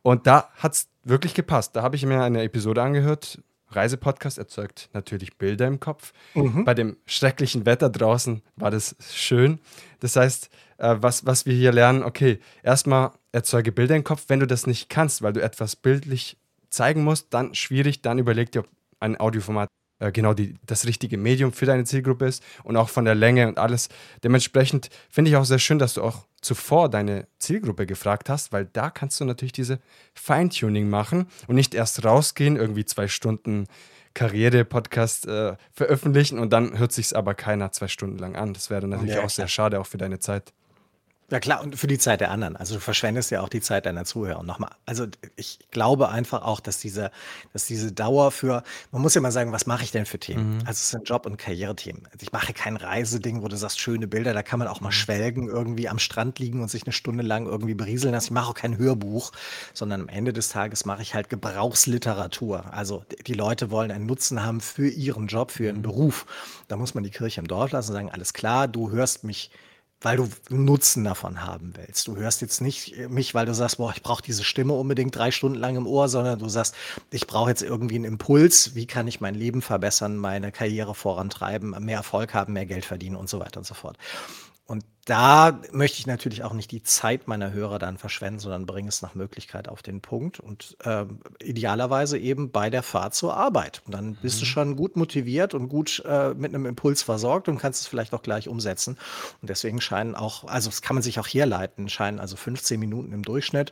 [0.02, 1.76] Und da hat es wirklich gepasst.
[1.76, 6.14] Da habe ich mir eine Episode angehört, Reisepodcast erzeugt natürlich Bilder im Kopf.
[6.34, 6.66] Mhm.
[6.66, 9.60] Bei dem schrecklichen Wetter draußen war das schön.
[10.00, 14.26] Das heißt, äh, was, was wir hier lernen, okay, erstmal erzeuge Bilder im Kopf.
[14.28, 16.38] Wenn du das nicht kannst, weil du etwas bildlich
[16.70, 21.18] zeigen musst, dann schwierig, dann überleg dir, ob ein Audioformat äh, genau die, das richtige
[21.18, 23.90] Medium für deine Zielgruppe ist und auch von der Länge und alles.
[24.24, 28.66] Dementsprechend finde ich auch sehr schön, dass du auch zuvor deine Zielgruppe gefragt hast, weil
[28.66, 29.80] da kannst du natürlich diese
[30.14, 33.68] Feintuning machen und nicht erst rausgehen, irgendwie zwei Stunden
[34.14, 38.54] Karriere-Podcast äh, veröffentlichen und dann hört sich aber keiner zwei Stunden lang an.
[38.54, 40.54] Das wäre natürlich ja, auch sehr schade, auch für deine Zeit.
[41.30, 42.56] Ja klar, und für die Zeit der anderen.
[42.56, 44.44] Also du verschwendest ja auch die Zeit deiner Zuhörer.
[44.44, 47.12] Nochmal, also ich glaube einfach auch, dass diese,
[47.52, 50.56] dass diese Dauer für, man muss ja mal sagen, was mache ich denn für Themen?
[50.56, 50.60] Mhm.
[50.60, 52.06] Also es sind Job- und Karrierethemen.
[52.06, 54.88] Also ich mache kein Reiseding, wo du sagst, schöne Bilder, da kann man auch mal
[54.88, 54.94] mhm.
[54.94, 58.28] schwelgen, irgendwie am Strand liegen und sich eine Stunde lang irgendwie berieseln lassen.
[58.28, 59.34] Ich mache auch kein Hörbuch,
[59.74, 62.74] sondern am Ende des Tages mache ich halt Gebrauchsliteratur.
[62.74, 65.82] Also die Leute wollen einen Nutzen haben für ihren Job, für ihren mhm.
[65.82, 66.26] Beruf.
[66.70, 69.52] Da muss man die Kirche im Dorf lassen und sagen, alles klar, du hörst mich
[70.02, 72.08] weil du Nutzen davon haben willst.
[72.08, 75.32] Du hörst jetzt nicht mich, weil du sagst, boah, ich brauche diese Stimme unbedingt drei
[75.32, 76.76] Stunden lang im Ohr, sondern du sagst,
[77.10, 81.72] ich brauche jetzt irgendwie einen Impuls, wie kann ich mein Leben verbessern, meine Karriere vorantreiben,
[81.84, 83.98] mehr Erfolg haben, mehr Geld verdienen und so weiter und so fort.
[84.68, 88.90] Und da möchte ich natürlich auch nicht die Zeit meiner Hörer dann verschwenden, sondern bringe
[88.90, 91.06] es nach Möglichkeit auf den Punkt und äh,
[91.42, 93.82] idealerweise eben bei der Fahrt zur Arbeit.
[93.86, 94.40] Und dann bist mhm.
[94.42, 98.14] du schon gut motiviert und gut äh, mit einem Impuls versorgt und kannst es vielleicht
[98.14, 98.98] auch gleich umsetzen.
[99.42, 103.14] Und deswegen scheinen auch, also das kann man sich auch herleiten, scheinen also 15 Minuten
[103.14, 103.72] im Durchschnitt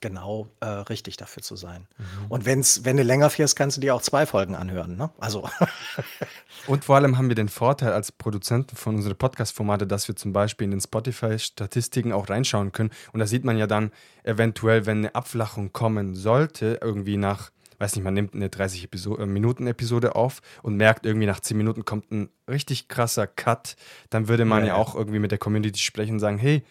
[0.00, 1.86] genau äh, richtig dafür zu sein.
[1.98, 2.04] Mhm.
[2.28, 4.96] Und wenn's, wenn du länger fährst, kannst du dir auch zwei Folgen anhören.
[4.96, 5.10] Ne?
[5.18, 5.48] Also.
[6.66, 10.32] Und vor allem haben wir den Vorteil als Produzenten von unseren Podcast-Formate, dass wir zum
[10.32, 12.90] Beispiel in den Spotify-Statistiken auch reinschauen können.
[13.12, 17.96] Und da sieht man ja dann eventuell, wenn eine Abflachung kommen sollte, irgendwie nach, weiß
[17.96, 22.28] nicht, man nimmt eine 30-Minuten-Episode äh, auf und merkt irgendwie nach 10 Minuten kommt ein
[22.48, 23.76] richtig krasser Cut,
[24.10, 26.62] dann würde man ja, ja auch irgendwie mit der Community sprechen und sagen, hey,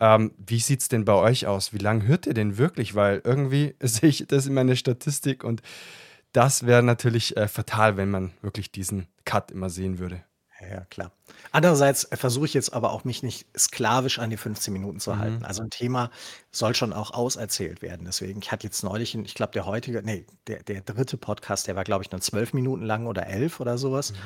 [0.00, 1.72] ähm, wie sieht es denn bei euch aus?
[1.72, 2.94] Wie lange hört ihr denn wirklich?
[2.94, 5.62] Weil irgendwie sehe ich das in meiner Statistik und
[6.32, 10.22] das wäre natürlich äh, fatal, wenn man wirklich diesen Cut immer sehen würde.
[10.70, 11.10] Ja, klar.
[11.50, 15.18] Andererseits versuche ich jetzt aber auch mich nicht sklavisch an die 15 Minuten zu mhm.
[15.18, 15.44] halten.
[15.44, 16.10] Also ein Thema
[16.50, 18.04] soll schon auch auserzählt werden.
[18.06, 21.76] Deswegen, ich hatte jetzt neulich, ich glaube, der heutige, nee, der, der dritte Podcast, der
[21.76, 24.12] war, glaube ich, nur zwölf Minuten lang oder elf oder sowas.
[24.12, 24.16] Mhm.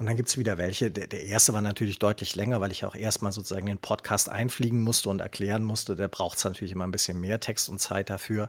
[0.00, 0.90] Und dann gibt es wieder welche.
[0.90, 4.82] Der, der erste war natürlich deutlich länger, weil ich auch erstmal sozusagen den Podcast einfliegen
[4.82, 5.94] musste und erklären musste.
[5.94, 8.48] Der braucht es natürlich immer ein bisschen mehr Text und Zeit dafür.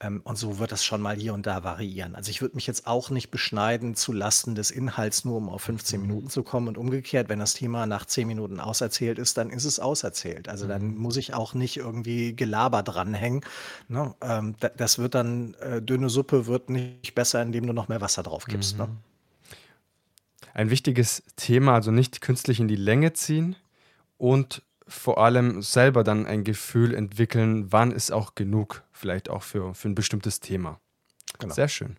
[0.00, 2.14] Ähm, und so wird das schon mal hier und da variieren.
[2.14, 5.60] Also ich würde mich jetzt auch nicht beschneiden zu Lasten des Inhalts, nur um auf
[5.60, 6.06] 15 mhm.
[6.06, 6.68] Minuten zu kommen.
[6.68, 10.48] Und umgekehrt, wenn das Thema nach 10 Minuten auserzählt ist, dann ist es auserzählt.
[10.48, 10.96] Also dann mhm.
[10.96, 13.42] muss ich auch nicht irgendwie Gelaber dranhängen.
[13.88, 14.14] Ne?
[14.22, 18.22] Ähm, das wird dann, äh, dünne Suppe wird nicht besser, indem du noch mehr Wasser
[18.22, 18.78] drauf gibst.
[18.78, 18.84] Mhm.
[18.84, 18.88] Ne?
[20.54, 23.56] Ein wichtiges Thema, also nicht künstlich in die Länge ziehen
[24.16, 29.74] und vor allem selber dann ein Gefühl entwickeln, wann ist auch genug, vielleicht auch für,
[29.74, 30.80] für ein bestimmtes Thema.
[31.38, 31.54] Genau.
[31.54, 31.96] Sehr schön.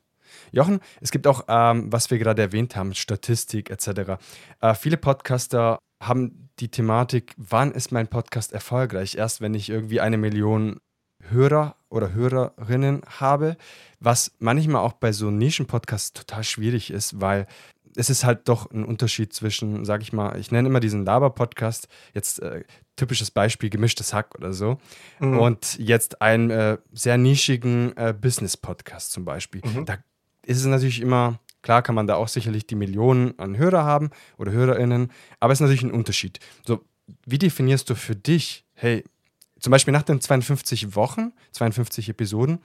[0.51, 4.19] Jochen, es gibt auch, ähm, was wir gerade erwähnt haben, Statistik etc.
[4.61, 9.15] Äh, viele Podcaster haben die Thematik, wann ist mein Podcast erfolgreich?
[9.15, 10.79] Erst wenn ich irgendwie eine Million
[11.29, 13.57] Hörer oder Hörerinnen habe,
[13.99, 17.47] was manchmal auch bei so Nischen-Podcasts total schwierig ist, weil
[17.99, 21.89] es ist halt doch ein Unterschied zwischen, sag ich mal, ich nenne immer diesen Laber-Podcast,
[22.13, 22.63] jetzt äh,
[22.95, 24.77] typisches Beispiel gemischtes Hack oder so,
[25.19, 25.37] mhm.
[25.37, 29.61] und jetzt einen äh, sehr nischigen äh, Business-Podcast zum Beispiel.
[29.65, 29.85] Mhm.
[29.85, 29.97] Da
[30.45, 34.11] ist es natürlich immer, klar kann man da auch sicherlich die Millionen an Hörer haben
[34.37, 36.39] oder HörerInnen, aber es ist natürlich ein Unterschied.
[36.65, 36.85] So,
[37.25, 39.03] wie definierst du für dich, hey,
[39.59, 42.59] zum Beispiel nach den 52 Wochen, 52 Episoden,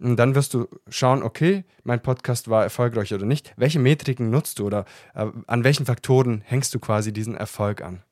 [0.00, 3.52] und dann wirst du schauen, okay, mein Podcast war erfolgreich oder nicht.
[3.56, 8.02] Welche Metriken nutzt du oder äh, an welchen Faktoren hängst du quasi diesen Erfolg an?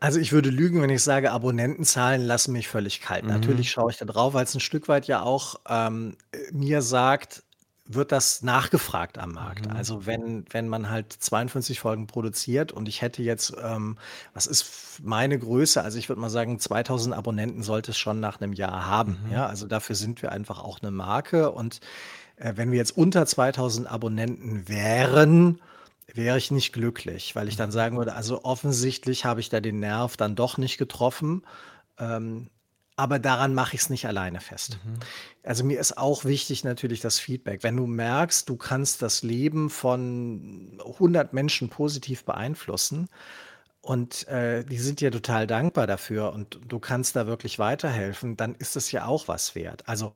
[0.00, 3.24] Also ich würde lügen, wenn ich sage, Abonnentenzahlen lassen mich völlig kalt.
[3.24, 3.30] Mhm.
[3.30, 6.16] Natürlich schaue ich da drauf, weil es ein Stück weit ja auch ähm,
[6.52, 7.42] mir sagt,
[7.86, 9.66] wird das nachgefragt am Markt.
[9.66, 9.76] Mhm.
[9.76, 13.98] Also wenn, wenn man halt 52 Folgen produziert und ich hätte jetzt, ähm,
[14.32, 15.82] was ist meine Größe?
[15.82, 19.18] Also ich würde mal sagen, 2000 Abonnenten sollte es schon nach einem Jahr haben.
[19.26, 19.32] Mhm.
[19.32, 21.50] Ja, also dafür sind wir einfach auch eine Marke.
[21.50, 21.80] Und
[22.36, 25.60] äh, wenn wir jetzt unter 2000 Abonnenten wären,
[26.12, 29.80] wäre ich nicht glücklich, weil ich dann sagen würde, also offensichtlich habe ich da den
[29.80, 31.42] Nerv dann doch nicht getroffen.
[31.98, 32.48] Ähm,
[32.96, 34.78] aber daran mache ich es nicht alleine fest.
[34.84, 35.00] Mhm.
[35.42, 37.62] Also mir ist auch wichtig natürlich das Feedback.
[37.62, 43.08] Wenn du merkst, du kannst das Leben von 100 Menschen positiv beeinflussen
[43.80, 48.54] und äh, die sind dir total dankbar dafür und du kannst da wirklich weiterhelfen, dann
[48.54, 49.88] ist es ja auch was wert.
[49.88, 50.14] Also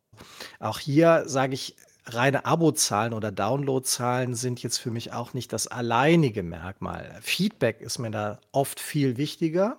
[0.60, 5.66] auch hier sage ich, reine Abozahlen oder Downloadzahlen sind jetzt für mich auch nicht das
[5.66, 7.18] alleinige Merkmal.
[7.20, 9.78] Feedback ist mir da oft viel wichtiger.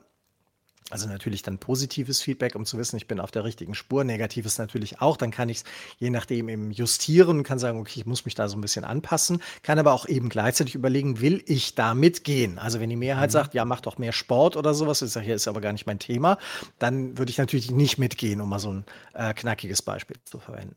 [0.90, 4.04] Also natürlich dann positives Feedback, um zu wissen, ich bin auf der richtigen Spur.
[4.04, 5.18] Negatives natürlich auch.
[5.18, 5.64] Dann kann ich es
[6.00, 9.42] je nachdem eben justieren kann sagen, okay, ich muss mich da so ein bisschen anpassen.
[9.62, 12.58] Kann aber auch eben gleichzeitig überlegen, will ich da mitgehen?
[12.58, 13.34] Also wenn die Mehrheit mhm.
[13.34, 15.86] sagt, ja, mach doch mehr Sport oder sowas, ich sage, hier ist aber gar nicht
[15.86, 16.38] mein Thema,
[16.80, 20.76] dann würde ich natürlich nicht mitgehen, um mal so ein äh, knackiges Beispiel zu verwenden.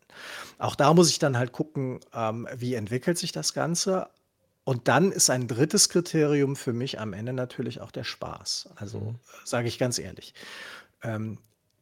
[0.59, 4.09] Auch da muss ich dann halt gucken, ähm, wie entwickelt sich das Ganze.
[4.65, 8.71] Und dann ist ein drittes Kriterium für mich am Ende natürlich auch der Spaß.
[8.77, 9.19] Also mhm.
[9.45, 10.35] sage ich ganz ehrlich.
[11.03, 11.39] Ähm,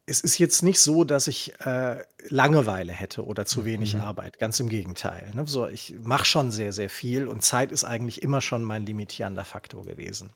[0.07, 4.01] es ist jetzt nicht so, dass ich äh, Langeweile hätte oder zu wenig mhm.
[4.01, 4.39] Arbeit.
[4.39, 5.31] Ganz im Gegenteil.
[5.35, 5.45] Ne?
[5.45, 9.45] So, ich mache schon sehr, sehr viel und Zeit ist eigentlich immer schon mein limitierender
[9.45, 10.31] Faktor gewesen.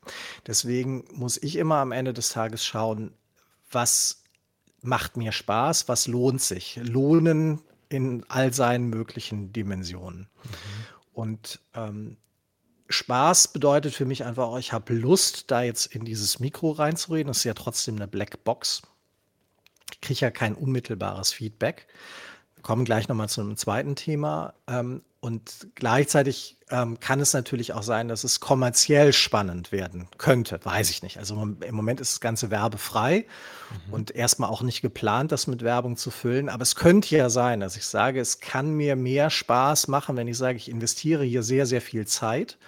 [0.46, 3.12] Deswegen muss ich immer am Ende des Tages schauen,
[3.70, 4.22] was
[4.82, 6.78] macht mir Spaß, was lohnt sich.
[6.80, 10.20] Lohnen in all seinen möglichen Dimensionen.
[10.44, 10.48] Mhm.
[11.12, 12.16] Und ähm,
[12.88, 17.28] Spaß bedeutet für mich einfach auch, ich habe Lust, da jetzt in dieses Mikro reinzureden.
[17.28, 18.82] Das ist ja trotzdem eine Blackbox.
[19.92, 21.86] Ich kriege ja kein unmittelbares Feedback.
[22.66, 24.52] Wir kommen gleich nochmal zu einem zweiten Thema.
[24.66, 30.58] Ähm, und gleichzeitig ähm, kann es natürlich auch sein, dass es kommerziell spannend werden könnte.
[30.64, 31.18] Weiß ich nicht.
[31.18, 33.26] Also im Moment ist das Ganze werbefrei
[33.86, 33.92] mhm.
[33.92, 36.48] und erstmal auch nicht geplant, das mit Werbung zu füllen.
[36.48, 40.26] Aber es könnte ja sein, dass ich sage, es kann mir mehr Spaß machen, wenn
[40.26, 42.58] ich sage, ich investiere hier sehr, sehr viel Zeit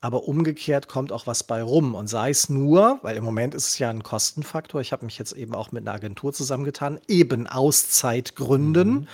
[0.00, 1.94] aber umgekehrt kommt auch was bei rum.
[1.94, 5.18] Und sei es nur, weil im Moment ist es ja ein Kostenfaktor, ich habe mich
[5.18, 8.90] jetzt eben auch mit einer Agentur zusammengetan, eben aus Zeitgründen.
[8.90, 9.08] Mhm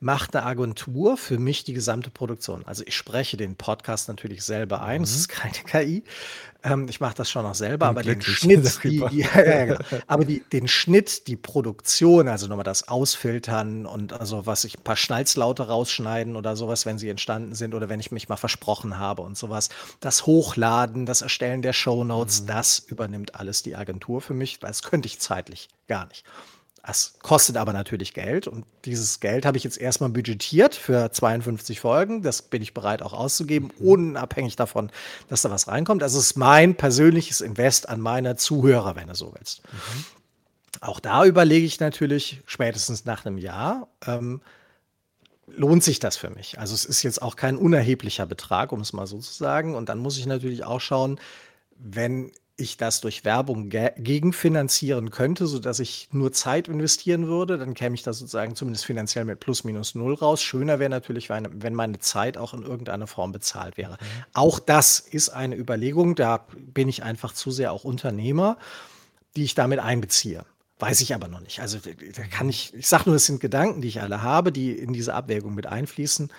[0.00, 2.62] macht eine Agentur für mich die gesamte Produktion.
[2.66, 5.16] Also ich spreche den Podcast natürlich selber ein, es mhm.
[5.16, 6.04] ist keine KI.
[6.62, 9.78] Ähm, ich mache das schon noch selber, aber den Schnitt, die, die, ja, genau.
[10.06, 14.82] aber die, den Schnitt, die Produktion, also nochmal das Ausfiltern und also was ich ein
[14.82, 18.98] paar Schnalzlaute rausschneiden oder sowas, wenn sie entstanden sind oder wenn ich mich mal versprochen
[18.98, 19.68] habe und sowas.
[20.00, 22.46] Das Hochladen, das Erstellen der Shownotes, mhm.
[22.46, 26.24] das übernimmt alles die Agentur für mich, weil das könnte ich zeitlich gar nicht.
[26.86, 31.80] Das kostet aber natürlich Geld und dieses Geld habe ich jetzt erstmal budgetiert für 52
[31.80, 32.22] Folgen.
[32.22, 33.88] Das bin ich bereit auch auszugeben, mhm.
[33.88, 34.92] unabhängig davon,
[35.28, 36.04] dass da was reinkommt.
[36.04, 39.62] Also es ist mein persönliches Invest an meine Zuhörer, wenn du so willst.
[39.64, 40.04] Mhm.
[40.80, 44.40] Auch da überlege ich natürlich spätestens nach einem Jahr, ähm,
[45.48, 46.60] lohnt sich das für mich?
[46.60, 49.74] Also es ist jetzt auch kein unerheblicher Betrag, um es mal so zu sagen.
[49.74, 51.18] Und dann muss ich natürlich auch schauen,
[51.76, 57.74] wenn ich das durch Werbung ge gegenfinanzieren könnte, sodass ich nur Zeit investieren würde, dann
[57.74, 60.42] käme ich da sozusagen zumindest finanziell mit plus minus null raus.
[60.42, 63.92] Schöner wäre natürlich, wenn meine Zeit auch in irgendeiner Form bezahlt wäre.
[63.92, 64.24] Mhm.
[64.32, 68.56] Auch das ist eine Überlegung, da bin ich einfach zu sehr auch Unternehmer,
[69.36, 70.44] die ich damit einbeziehe.
[70.78, 71.60] Weiß ich aber noch nicht.
[71.60, 74.72] Also da kann ich, ich sage nur, es sind Gedanken, die ich alle habe, die
[74.72, 76.30] in diese Abwägung mit einfließen.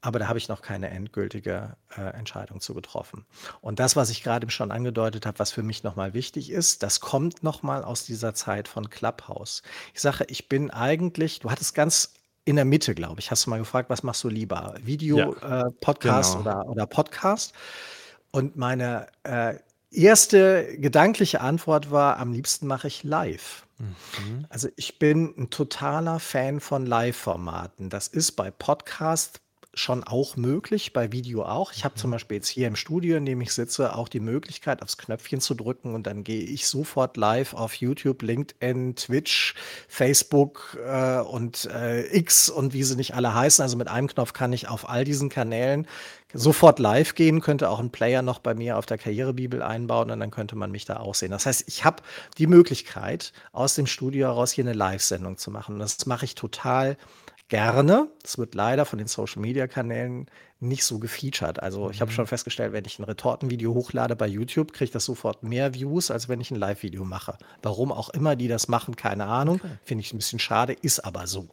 [0.00, 3.26] Aber da habe ich noch keine endgültige äh, Entscheidung zu getroffen.
[3.60, 7.00] Und das, was ich gerade schon angedeutet habe, was für mich nochmal wichtig ist, das
[7.00, 9.62] kommt nochmal aus dieser Zeit von Clubhouse.
[9.94, 13.50] Ich sage, ich bin eigentlich, du hattest ganz in der Mitte, glaube ich, hast du
[13.50, 14.74] mal gefragt, was machst du lieber?
[14.82, 16.60] Video, ja, äh, Podcast genau.
[16.60, 17.52] oder, oder Podcast?
[18.30, 19.56] Und meine äh,
[19.90, 23.66] erste gedankliche Antwort war, am liebsten mache ich live.
[23.78, 24.46] Mhm.
[24.48, 27.90] Also ich bin ein totaler Fan von Live-Formaten.
[27.90, 29.40] Das ist bei Podcast
[29.74, 31.72] schon auch möglich, bei Video auch.
[31.72, 32.12] Ich habe zum mhm.
[32.12, 35.54] Beispiel jetzt hier im Studio, in dem ich sitze, auch die Möglichkeit, aufs Knöpfchen zu
[35.54, 39.54] drücken und dann gehe ich sofort live auf YouTube, LinkedIn, Twitch,
[39.86, 43.62] Facebook äh, und äh, X und wie sie nicht alle heißen.
[43.62, 45.86] Also mit einem Knopf kann ich auf all diesen Kanälen
[46.32, 50.20] sofort live gehen, könnte auch ein Player noch bei mir auf der Karrierebibel einbauen und
[50.20, 51.30] dann könnte man mich da auch sehen.
[51.30, 52.02] Das heißt, ich habe
[52.36, 55.78] die Möglichkeit, aus dem Studio heraus hier eine Live-Sendung zu machen.
[55.78, 56.96] Das mache ich total
[57.48, 58.08] gerne.
[58.24, 60.26] Es wird leider von den Social-Media-Kanälen
[60.60, 61.62] nicht so gefeatured.
[61.62, 62.14] Also ich habe mhm.
[62.14, 66.10] schon festgestellt, wenn ich ein Retortenvideo hochlade bei YouTube, kriege ich das sofort mehr Views,
[66.10, 67.38] als wenn ich ein Live-Video mache.
[67.62, 69.56] Warum auch immer die das machen, keine Ahnung.
[69.56, 69.78] Okay.
[69.84, 71.48] Finde ich ein bisschen schade, ist aber so.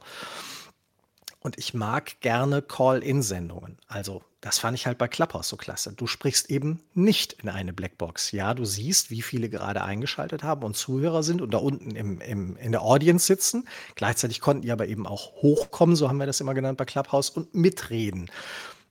[1.46, 3.78] Und ich mag gerne Call-in-Sendungen.
[3.88, 5.94] Also das fand ich halt bei Clubhouse so klasse.
[5.94, 8.32] Du sprichst eben nicht in eine Blackbox.
[8.32, 12.20] Ja, du siehst, wie viele gerade eingeschaltet haben und Zuhörer sind und da unten im,
[12.20, 13.68] im, in der Audience sitzen.
[13.94, 17.30] Gleichzeitig konnten die aber eben auch hochkommen, so haben wir das immer genannt bei Clubhouse,
[17.30, 18.32] und mitreden.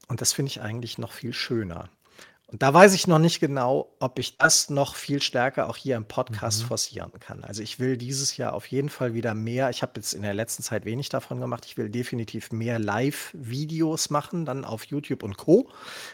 [0.07, 1.89] Und das finde ich eigentlich noch viel schöner.
[2.49, 5.97] Und da weiß ich noch nicht genau, ob ich das noch viel stärker auch hier
[5.97, 6.67] im Podcast mhm.
[6.67, 7.43] forcieren kann.
[7.43, 9.71] Also ich will dieses Jahr auf jeden Fall wieder mehr.
[9.71, 11.65] Ich habe jetzt in der letzten Zeit wenig davon gemacht.
[11.67, 15.71] Ich will definitiv mehr Live-Videos machen, dann auf YouTube und Co.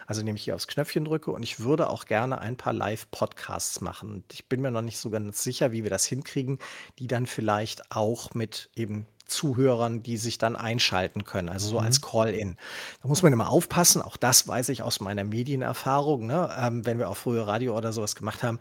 [0.07, 1.33] Also indem ich hier aufs Knöpfchen drücke.
[1.33, 4.13] Und ich würde auch gerne ein paar Live-Podcasts machen.
[4.13, 6.59] Und ich bin mir noch nicht so ganz sicher, wie wir das hinkriegen,
[7.01, 11.87] die dann vielleicht auch mit eben Zuhörern, die sich dann einschalten können, also so mhm.
[11.87, 12.57] als Call-in.
[13.03, 16.51] Da muss man immer aufpassen, auch das weiß ich aus meiner Medienerfahrung, ne?
[16.59, 18.59] ähm, wenn wir auch früher Radio oder sowas gemacht haben,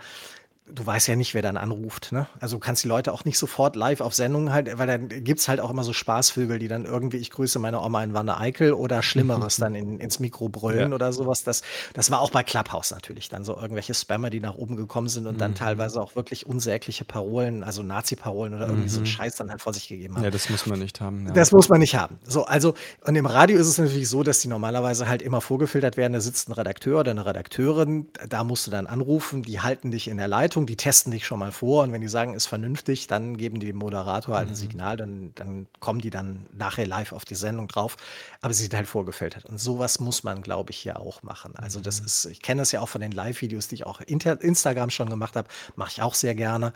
[0.74, 2.12] du weißt ja nicht, wer dann anruft.
[2.12, 2.28] Ne?
[2.40, 5.40] Also du kannst die Leute auch nicht sofort live auf Sendungen halt, weil dann gibt
[5.40, 8.38] es halt auch immer so Spaßvögel, die dann irgendwie, ich grüße meine Oma in Wanne
[8.38, 10.96] Eickel oder Schlimmeres dann in, ins Mikro brüllen ja.
[10.96, 11.44] oder sowas.
[11.44, 11.62] Das,
[11.94, 15.28] das war auch bei Clubhouse natürlich dann so irgendwelche Spammer, die nach oben gekommen sind
[15.28, 15.40] und mhm.
[15.40, 18.90] dann teilweise auch wirklich unsägliche Parolen, also Nazi-Parolen oder irgendwie mhm.
[18.90, 20.24] so einen Scheiß dann halt vor sich gegeben haben.
[20.24, 21.28] Ja, das muss man nicht haben.
[21.28, 21.34] Ja.
[21.34, 22.20] Das muss man nicht haben.
[22.24, 22.74] So, also,
[23.06, 26.14] und im Radio ist es natürlich so, dass die normalerweise halt immer vorgefiltert werden.
[26.14, 30.08] Da sitzt ein Redakteur oder eine Redakteurin, da musst du dann anrufen, die halten dich
[30.08, 32.48] in der Leitung Leitung, die testen dich schon mal vor und wenn die sagen, ist
[32.48, 34.56] vernünftig, dann geben die dem Moderator halt ein mhm.
[34.56, 37.96] Signal, dann, dann kommen die dann nachher live auf die Sendung drauf.
[38.42, 39.46] Aber sie sind halt vorgefiltert.
[39.46, 41.56] Und sowas muss man, glaube ich, hier auch machen.
[41.56, 42.06] Also das mhm.
[42.08, 45.36] ist, ich kenne das ja auch von den Live-Videos, die ich auch Instagram schon gemacht
[45.36, 46.74] habe, mache ich auch sehr gerne.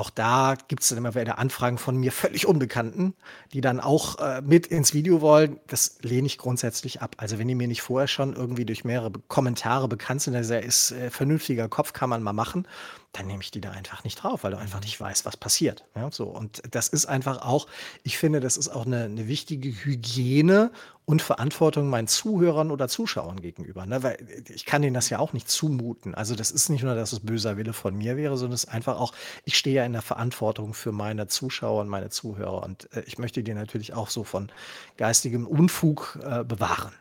[0.00, 3.12] Auch da gibt es dann immer wieder Anfragen von mir völlig Unbekannten,
[3.52, 5.60] die dann auch äh, mit ins Video wollen.
[5.66, 7.16] Das lehne ich grundsätzlich ab.
[7.18, 10.62] Also wenn die mir nicht vorher schon irgendwie durch mehrere Kommentare bekannt sind, also er
[10.62, 12.66] ist äh, vernünftiger Kopf, kann man mal machen,
[13.12, 14.84] dann nehme ich die da einfach nicht drauf, weil du einfach mhm.
[14.84, 15.84] nicht weißt, was passiert.
[15.94, 16.28] Ja, so.
[16.28, 17.66] Und das ist einfach auch,
[18.02, 20.70] ich finde, das ist auch eine, eine wichtige Hygiene
[21.06, 23.84] und Verantwortung meinen Zuhörern oder Zuschauern gegenüber.
[23.84, 24.04] Ne?
[24.04, 26.14] Weil ich kann denen das ja auch nicht zumuten.
[26.14, 28.70] Also das ist nicht nur, dass es böser Wille von mir wäre, sondern es ist
[28.70, 29.12] einfach auch,
[29.44, 32.62] ich stehe ja in der Verantwortung für meine Zuschauer und meine Zuhörer.
[32.62, 34.50] Und äh, ich möchte die natürlich auch so von
[34.96, 36.92] geistigem Unfug äh, bewahren.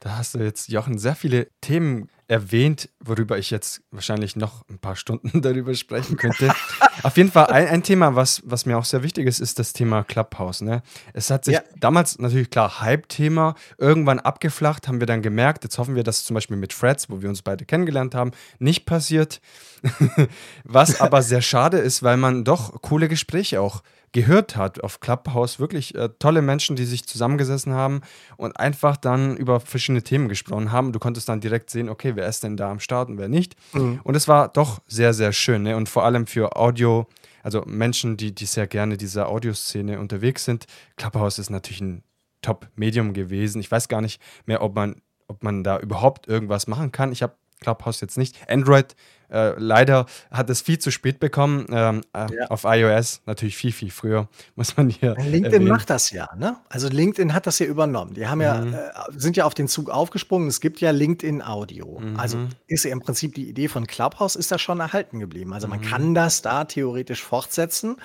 [0.00, 4.78] Da hast du jetzt, Jochen, sehr viele Themen erwähnt, worüber ich jetzt wahrscheinlich noch ein
[4.78, 6.52] paar Stunden darüber sprechen könnte.
[7.02, 9.72] Auf jeden Fall ein, ein, Thema, was, was mir auch sehr wichtig ist, ist das
[9.72, 10.60] Thema Clubhouse.
[10.60, 10.82] Ne?
[11.14, 11.62] Es hat sich ja.
[11.78, 15.64] damals natürlich klar Hype-Thema irgendwann abgeflacht, haben wir dann gemerkt.
[15.64, 18.84] Jetzt hoffen wir, dass zum Beispiel mit Freds, wo wir uns beide kennengelernt haben, nicht
[18.84, 19.40] passiert.
[20.64, 23.82] was aber sehr schade ist, weil man doch coole Gespräche auch
[24.12, 25.58] gehört hat auf Clubhouse.
[25.60, 28.00] Wirklich äh, tolle Menschen, die sich zusammengesessen haben
[28.36, 30.92] und einfach dann über verschiedene Themen gesprochen haben.
[30.92, 33.56] Du konntest dann direkt sehen, okay, wer ist denn da am Start und wer nicht.
[33.72, 34.00] Mhm.
[34.04, 35.62] Und es war doch sehr, sehr schön.
[35.62, 35.76] Ne?
[35.76, 37.06] Und vor allem für Audio,
[37.42, 40.66] also Menschen, die, die sehr gerne dieser Audioszene unterwegs sind.
[40.96, 42.02] Clubhouse ist natürlich ein
[42.42, 43.60] Top-Medium gewesen.
[43.60, 44.96] Ich weiß gar nicht mehr, ob man,
[45.26, 47.12] ob man da überhaupt irgendwas machen kann.
[47.12, 48.36] Ich habe Clubhouse jetzt nicht.
[48.48, 48.94] Android
[49.30, 51.66] äh, leider hat es viel zu spät bekommen.
[51.70, 52.46] Ähm, äh, ja.
[52.48, 55.14] Auf iOS natürlich viel, viel früher, muss man hier.
[55.16, 55.68] LinkedIn erwähnen.
[55.68, 56.56] macht das ja, ne?
[56.68, 58.14] Also LinkedIn hat das ja übernommen.
[58.14, 58.72] Die haben mhm.
[58.72, 60.48] ja, äh, sind ja auf den Zug aufgesprungen.
[60.48, 62.00] Es gibt ja LinkedIn Audio.
[62.00, 62.18] Mhm.
[62.18, 65.52] Also ist ja im Prinzip die Idee von Clubhouse ist da schon erhalten geblieben.
[65.52, 65.84] Also man mhm.
[65.84, 67.96] kann das da theoretisch fortsetzen.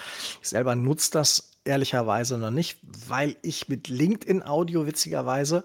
[0.42, 5.64] Ich selber nutze das ehrlicherweise noch nicht, weil ich mit LinkedIn Audio witzigerweise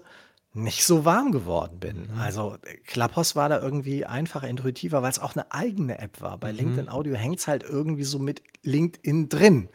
[0.53, 2.07] nicht so warm geworden bin.
[2.11, 2.19] Mhm.
[2.19, 6.37] Also Clubhouse war da irgendwie einfacher, intuitiver, weil es auch eine eigene App war.
[6.37, 6.57] Bei mhm.
[6.57, 9.69] LinkedIn Audio hängt es halt irgendwie so mit LinkedIn drin.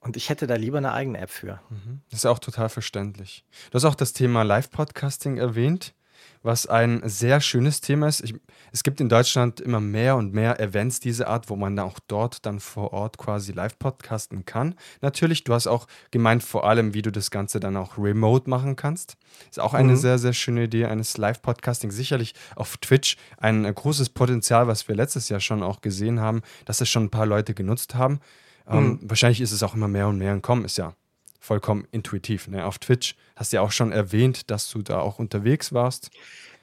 [0.00, 1.60] Und ich hätte da lieber eine eigene App für.
[1.68, 2.00] Mhm.
[2.10, 3.44] Das ist auch total verständlich.
[3.70, 5.94] Du hast auch das Thema Live-Podcasting erwähnt
[6.42, 8.22] was ein sehr schönes Thema ist.
[8.22, 8.34] Ich,
[8.72, 12.46] es gibt in Deutschland immer mehr und mehr Events dieser Art, wo man auch dort
[12.46, 14.74] dann vor Ort quasi live podcasten kann.
[15.00, 18.76] Natürlich, du hast auch gemeint vor allem, wie du das Ganze dann auch remote machen
[18.76, 19.16] kannst.
[19.50, 19.96] Ist auch eine mhm.
[19.96, 21.90] sehr, sehr schöne Idee eines Live-Podcasting.
[21.90, 26.80] Sicherlich auf Twitch ein großes Potenzial, was wir letztes Jahr schon auch gesehen haben, dass
[26.80, 28.20] es schon ein paar Leute genutzt haben.
[28.66, 28.90] Ähm, mhm.
[28.90, 30.94] Ähm, wahrscheinlich ist es auch immer mehr und mehr im Kommen, ist ja
[31.40, 32.46] vollkommen intuitiv.
[32.48, 32.64] Ne?
[32.64, 36.10] Auf Twitch hast du ja auch schon erwähnt, dass du da auch unterwegs warst.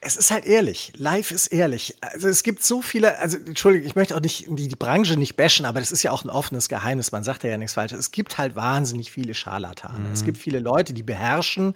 [0.00, 0.92] Es ist halt ehrlich.
[0.96, 1.96] Live ist ehrlich.
[2.00, 5.34] Also es gibt so viele, also Entschuldigung, ich möchte auch nicht die, die Branche nicht
[5.36, 7.10] bashen, aber das ist ja auch ein offenes Geheimnis.
[7.10, 7.98] Man sagt ja, ja nichts Falsches.
[7.98, 9.98] Es gibt halt wahnsinnig viele Scharlatane.
[9.98, 10.12] Mhm.
[10.12, 11.74] Es gibt viele Leute, die beherrschen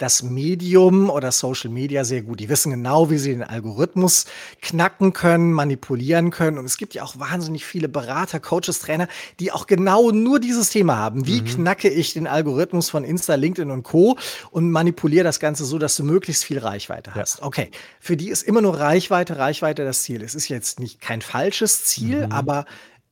[0.00, 2.40] das Medium oder Social Media sehr gut.
[2.40, 4.24] Die wissen genau, wie sie den Algorithmus
[4.62, 6.58] knacken können, manipulieren können.
[6.58, 9.08] Und es gibt ja auch wahnsinnig viele Berater, Coaches, Trainer,
[9.40, 11.26] die auch genau nur dieses Thema haben.
[11.26, 11.46] Wie mhm.
[11.46, 14.16] knacke ich den Algorithmus von Insta, LinkedIn und Co.
[14.50, 17.40] und manipuliere das Ganze so, dass du möglichst viel Reichweite hast.
[17.40, 17.44] Ja.
[17.44, 17.70] Okay,
[18.00, 20.22] für die ist immer nur Reichweite, Reichweite das Ziel.
[20.22, 22.32] Es ist jetzt nicht kein falsches Ziel, mhm.
[22.32, 22.64] aber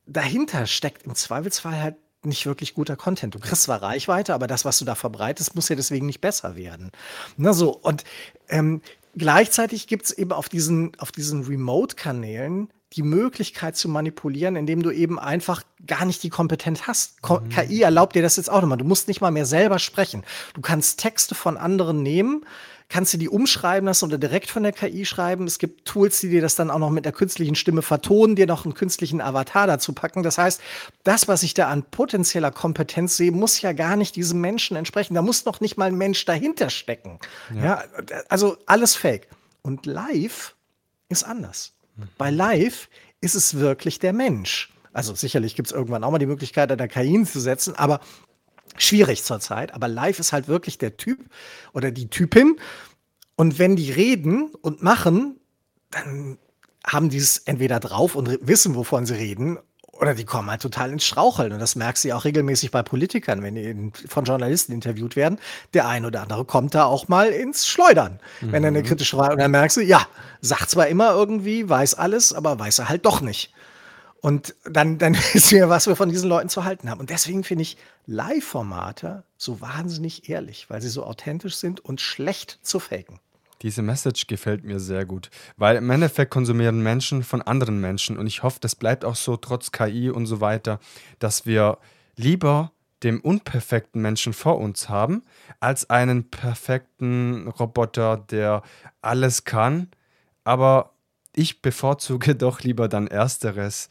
[0.07, 3.35] dahinter steckt im Zweifelsfall halt nicht wirklich guter Content.
[3.35, 6.55] Du kriegst zwar Reichweite, aber das, was du da verbreitest, muss ja deswegen nicht besser
[6.55, 6.91] werden.
[7.37, 8.03] Na so, und
[8.49, 8.81] ähm,
[9.17, 14.91] gleichzeitig gibt es eben auf diesen, auf diesen Remote-Kanälen die Möglichkeit zu manipulieren, indem du
[14.91, 17.21] eben einfach gar nicht die Kompetenz hast.
[17.21, 17.49] Ko mhm.
[17.49, 18.79] KI erlaubt dir das jetzt auch nochmal.
[18.79, 20.23] Du musst nicht mal mehr selber sprechen.
[20.55, 22.45] Du kannst Texte von anderen nehmen,
[22.89, 25.45] kannst du die umschreiben lassen oder direkt von der KI schreiben.
[25.45, 28.47] Es gibt Tools, die dir das dann auch noch mit der künstlichen Stimme vertonen, dir
[28.47, 30.23] noch einen künstlichen Avatar dazu packen.
[30.23, 30.59] Das heißt,
[31.03, 35.13] das, was ich da an potenzieller Kompetenz sehe, muss ja gar nicht diesem Menschen entsprechen.
[35.13, 37.19] Da muss noch nicht mal ein Mensch dahinter stecken.
[37.53, 37.83] Ja, ja
[38.27, 39.27] also alles fake.
[39.61, 40.55] Und live
[41.09, 41.73] ist anders.
[41.95, 42.07] Mhm.
[42.17, 42.89] Bei live
[43.21, 44.73] ist es wirklich der Mensch.
[44.93, 47.99] Also sicherlich gibt es irgendwann auch mal die Möglichkeit, da KI zu setzen, aber
[48.77, 51.19] schwierig zurzeit, aber live ist halt wirklich der Typ
[51.73, 52.57] oder die Typin.
[53.35, 55.39] Und wenn die reden und machen,
[55.91, 56.37] dann
[56.85, 59.59] haben die es entweder drauf und wissen, wovon sie reden,
[59.99, 61.51] oder die kommen halt total ins Straucheln.
[61.51, 65.39] Und das merkst du ja auch regelmäßig bei Politikern, wenn die von Journalisten interviewt werden.
[65.73, 68.51] Der ein oder andere kommt da auch mal ins Schleudern, mhm.
[68.51, 68.85] wenn er eine mhm.
[68.85, 69.33] kritische Frage.
[69.33, 70.07] Und dann merkst du, ja,
[70.41, 73.51] sagt zwar immer irgendwie, weiß alles, aber weiß er halt doch nicht.
[74.21, 76.99] Und dann, dann wissen wir, was wir von diesen Leuten zu halten haben.
[76.99, 82.59] Und deswegen finde ich Live-Formate so wahnsinnig ehrlich, weil sie so authentisch sind und schlecht
[82.61, 83.19] zu faken.
[83.61, 88.25] Diese Message gefällt mir sehr gut, weil im Endeffekt konsumieren Menschen von anderen Menschen und
[88.25, 90.79] ich hoffe, das bleibt auch so trotz KI und so weiter,
[91.19, 91.77] dass wir
[92.15, 92.71] lieber
[93.03, 95.23] dem unperfekten Menschen vor uns haben,
[95.59, 98.63] als einen perfekten Roboter, der
[99.01, 99.89] alles kann.
[100.43, 100.93] Aber
[101.35, 103.89] ich bevorzuge doch lieber dann ersteres,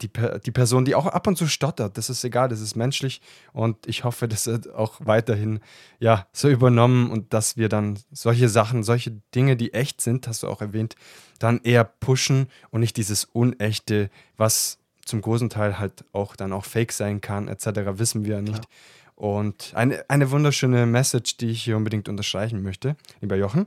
[0.00, 0.10] die,
[0.44, 3.20] die Person, die auch ab und zu stottert, das ist egal, das ist menschlich
[3.52, 5.60] und ich hoffe, das wird auch weiterhin
[5.98, 10.42] ja, so übernommen und dass wir dann solche Sachen, solche Dinge, die echt sind, hast
[10.42, 10.96] du auch erwähnt,
[11.38, 16.64] dann eher pushen und nicht dieses Unechte, was zum großen Teil halt auch dann auch
[16.64, 18.64] fake sein kann, etc., wissen wir ja nicht.
[19.14, 23.66] Und eine, eine wunderschöne Message, die ich hier unbedingt unterstreichen möchte, lieber Jochen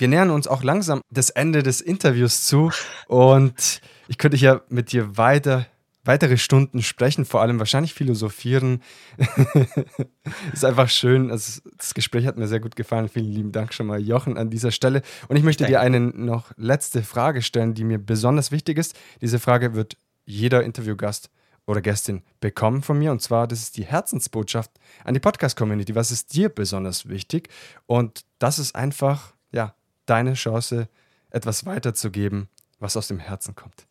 [0.00, 2.70] wir nähern uns auch langsam das Ende des Interviews zu
[3.06, 5.66] und ich könnte hier mit dir weiter
[6.04, 8.82] weitere Stunden sprechen, vor allem wahrscheinlich philosophieren.
[10.52, 11.30] ist einfach schön.
[11.30, 13.08] Also das Gespräch hat mir sehr gut gefallen.
[13.08, 15.02] Vielen lieben Dank schon mal, Jochen, an dieser Stelle.
[15.28, 18.98] Und ich möchte dir eine noch letzte Frage stellen, die mir besonders wichtig ist.
[19.20, 21.30] Diese Frage wird jeder Interviewgast
[21.66, 23.12] oder Gästin bekommen von mir.
[23.12, 24.70] Und zwar, das ist die Herzensbotschaft
[25.04, 25.94] an die Podcast-Community.
[25.94, 27.50] Was ist dir besonders wichtig?
[27.86, 29.74] Und das ist einfach, ja,
[30.10, 30.88] deine Chance,
[31.30, 32.48] etwas weiterzugeben,
[32.80, 33.86] was aus dem Herzen kommt.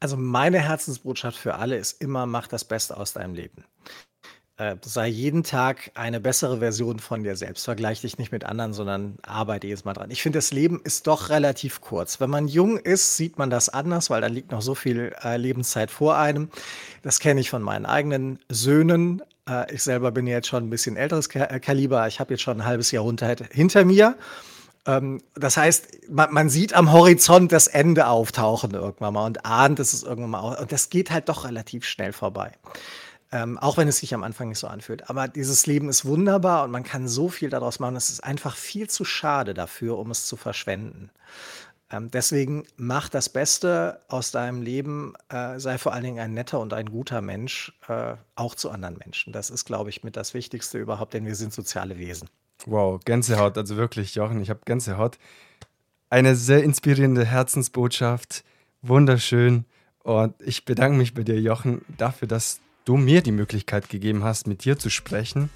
[0.00, 3.64] Also meine Herzensbotschaft für alle ist immer, mach das Beste aus deinem Leben.
[4.56, 7.64] Äh, sei jeden Tag eine bessere Version von dir selbst.
[7.64, 10.10] Vergleich dich nicht mit anderen, sondern arbeite jedes Mal dran.
[10.10, 12.20] Ich finde, das Leben ist doch relativ kurz.
[12.20, 15.36] Wenn man jung ist, sieht man das anders, weil dann liegt noch so viel äh,
[15.36, 16.50] Lebenszeit vor einem.
[17.02, 19.22] Das kenne ich von meinen eigenen Söhnen.
[19.48, 22.06] Äh, ich selber bin jetzt schon ein bisschen älteres äh, Kaliber.
[22.06, 24.16] Ich habe jetzt schon ein halbes Jahrhundert hinter mir.
[24.86, 29.78] Ähm, das heißt, man, man, sieht am Horizont das Ende auftauchen irgendwann mal und ahnt,
[29.78, 30.56] dass es irgendwann mal.
[30.56, 32.52] Und das geht halt doch relativ schnell vorbei.
[33.32, 35.08] Ähm, auch wenn es sich am Anfang nicht so anfühlt.
[35.08, 37.94] Aber dieses Leben ist wunderbar und man kann so viel daraus machen.
[37.94, 41.10] Es ist einfach viel zu schade dafür, um es zu verschwenden.
[41.92, 46.60] Ähm, deswegen mach das Beste aus deinem Leben, äh, sei vor allen Dingen ein netter
[46.60, 49.32] und ein guter Mensch, äh, auch zu anderen Menschen.
[49.32, 52.28] Das ist, glaube ich, mit das Wichtigste überhaupt, denn wir sind soziale Wesen.
[52.66, 55.18] Wow, Gänsehaut, also wirklich, Jochen, ich habe Gänsehaut.
[56.10, 58.44] Eine sehr inspirierende Herzensbotschaft,
[58.82, 59.64] wunderschön.
[60.02, 64.46] Und ich bedanke mich bei dir, Jochen, dafür, dass du mir die Möglichkeit gegeben hast,
[64.46, 65.50] mit dir zu sprechen,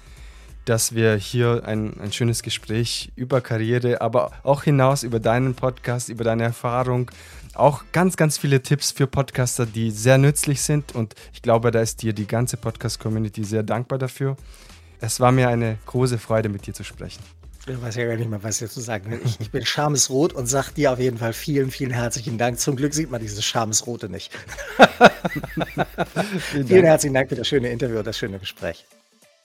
[0.65, 6.09] dass wir hier ein, ein schönes Gespräch über Karriere, aber auch hinaus über deinen Podcast,
[6.09, 7.11] über deine Erfahrung,
[7.53, 10.95] auch ganz, ganz viele Tipps für Podcaster, die sehr nützlich sind.
[10.95, 14.37] Und ich glaube, da ist dir die ganze Podcast-Community sehr dankbar dafür.
[15.05, 17.21] Es war mir eine große Freude, mit dir zu sprechen.
[17.67, 19.21] Ich weiß ja gar nicht mehr, was ich dazu sagen will.
[19.23, 22.59] Ich, ich bin schamesrot und sage dir auf jeden Fall vielen, vielen herzlichen Dank.
[22.59, 24.31] Zum Glück sieht man dieses schamesrote nicht.
[26.51, 28.87] vielen, vielen herzlichen Dank für das schöne Interview und das schöne Gespräch.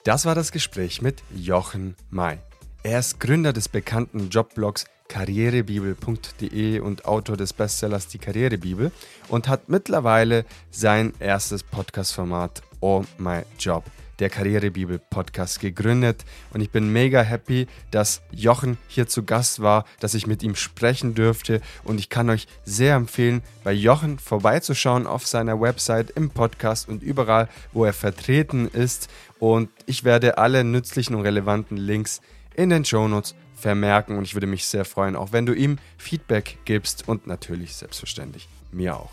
[0.05, 2.39] Das war das Gespräch mit Jochen May.
[2.83, 8.93] Er ist Gründer des bekannten Jobblogs karrierebibel.de und Autor des Bestsellers Die Karrierebibel
[9.29, 13.85] und hat mittlerweile sein erstes Podcast-Format Oh My Job
[14.21, 16.25] der Karrierebibel Podcast gegründet.
[16.53, 20.55] Und ich bin mega happy, dass Jochen hier zu Gast war, dass ich mit ihm
[20.55, 21.61] sprechen dürfte.
[21.85, 27.03] Und ich kann euch sehr empfehlen, bei Jochen vorbeizuschauen auf seiner Website, im Podcast und
[27.03, 29.09] überall, wo er vertreten ist.
[29.39, 32.21] Und ich werde alle nützlichen und relevanten Links
[32.55, 34.19] in den Shownotes vermerken.
[34.19, 38.49] Und ich würde mich sehr freuen, auch wenn du ihm Feedback gibst und natürlich selbstverständlich
[38.71, 39.11] mir auch.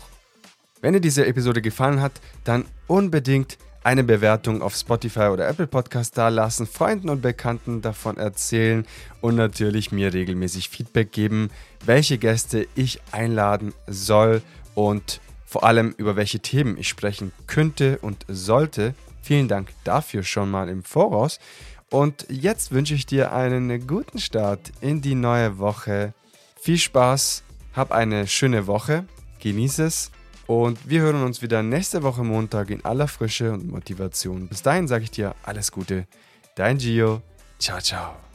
[0.80, 2.12] Wenn dir diese Episode gefallen hat,
[2.44, 8.86] dann unbedingt eine Bewertung auf Spotify oder Apple Podcast dalassen, Freunden und Bekannten davon erzählen
[9.22, 11.48] und natürlich mir regelmäßig Feedback geben,
[11.86, 14.42] welche Gäste ich einladen soll
[14.74, 18.92] und vor allem über welche Themen ich sprechen könnte und sollte.
[19.22, 21.40] Vielen Dank dafür schon mal im Voraus.
[21.88, 26.12] Und jetzt wünsche ich dir einen guten Start in die neue Woche.
[26.60, 27.42] Viel Spaß,
[27.74, 29.06] hab eine schöne Woche,
[29.40, 30.10] genieße es
[30.48, 34.48] und wir hören uns wieder nächste Woche Montag in aller Frische und Motivation.
[34.48, 36.06] Bis dahin sage ich dir alles Gute.
[36.56, 37.20] Dein Gio.
[37.58, 38.27] Ciao, ciao.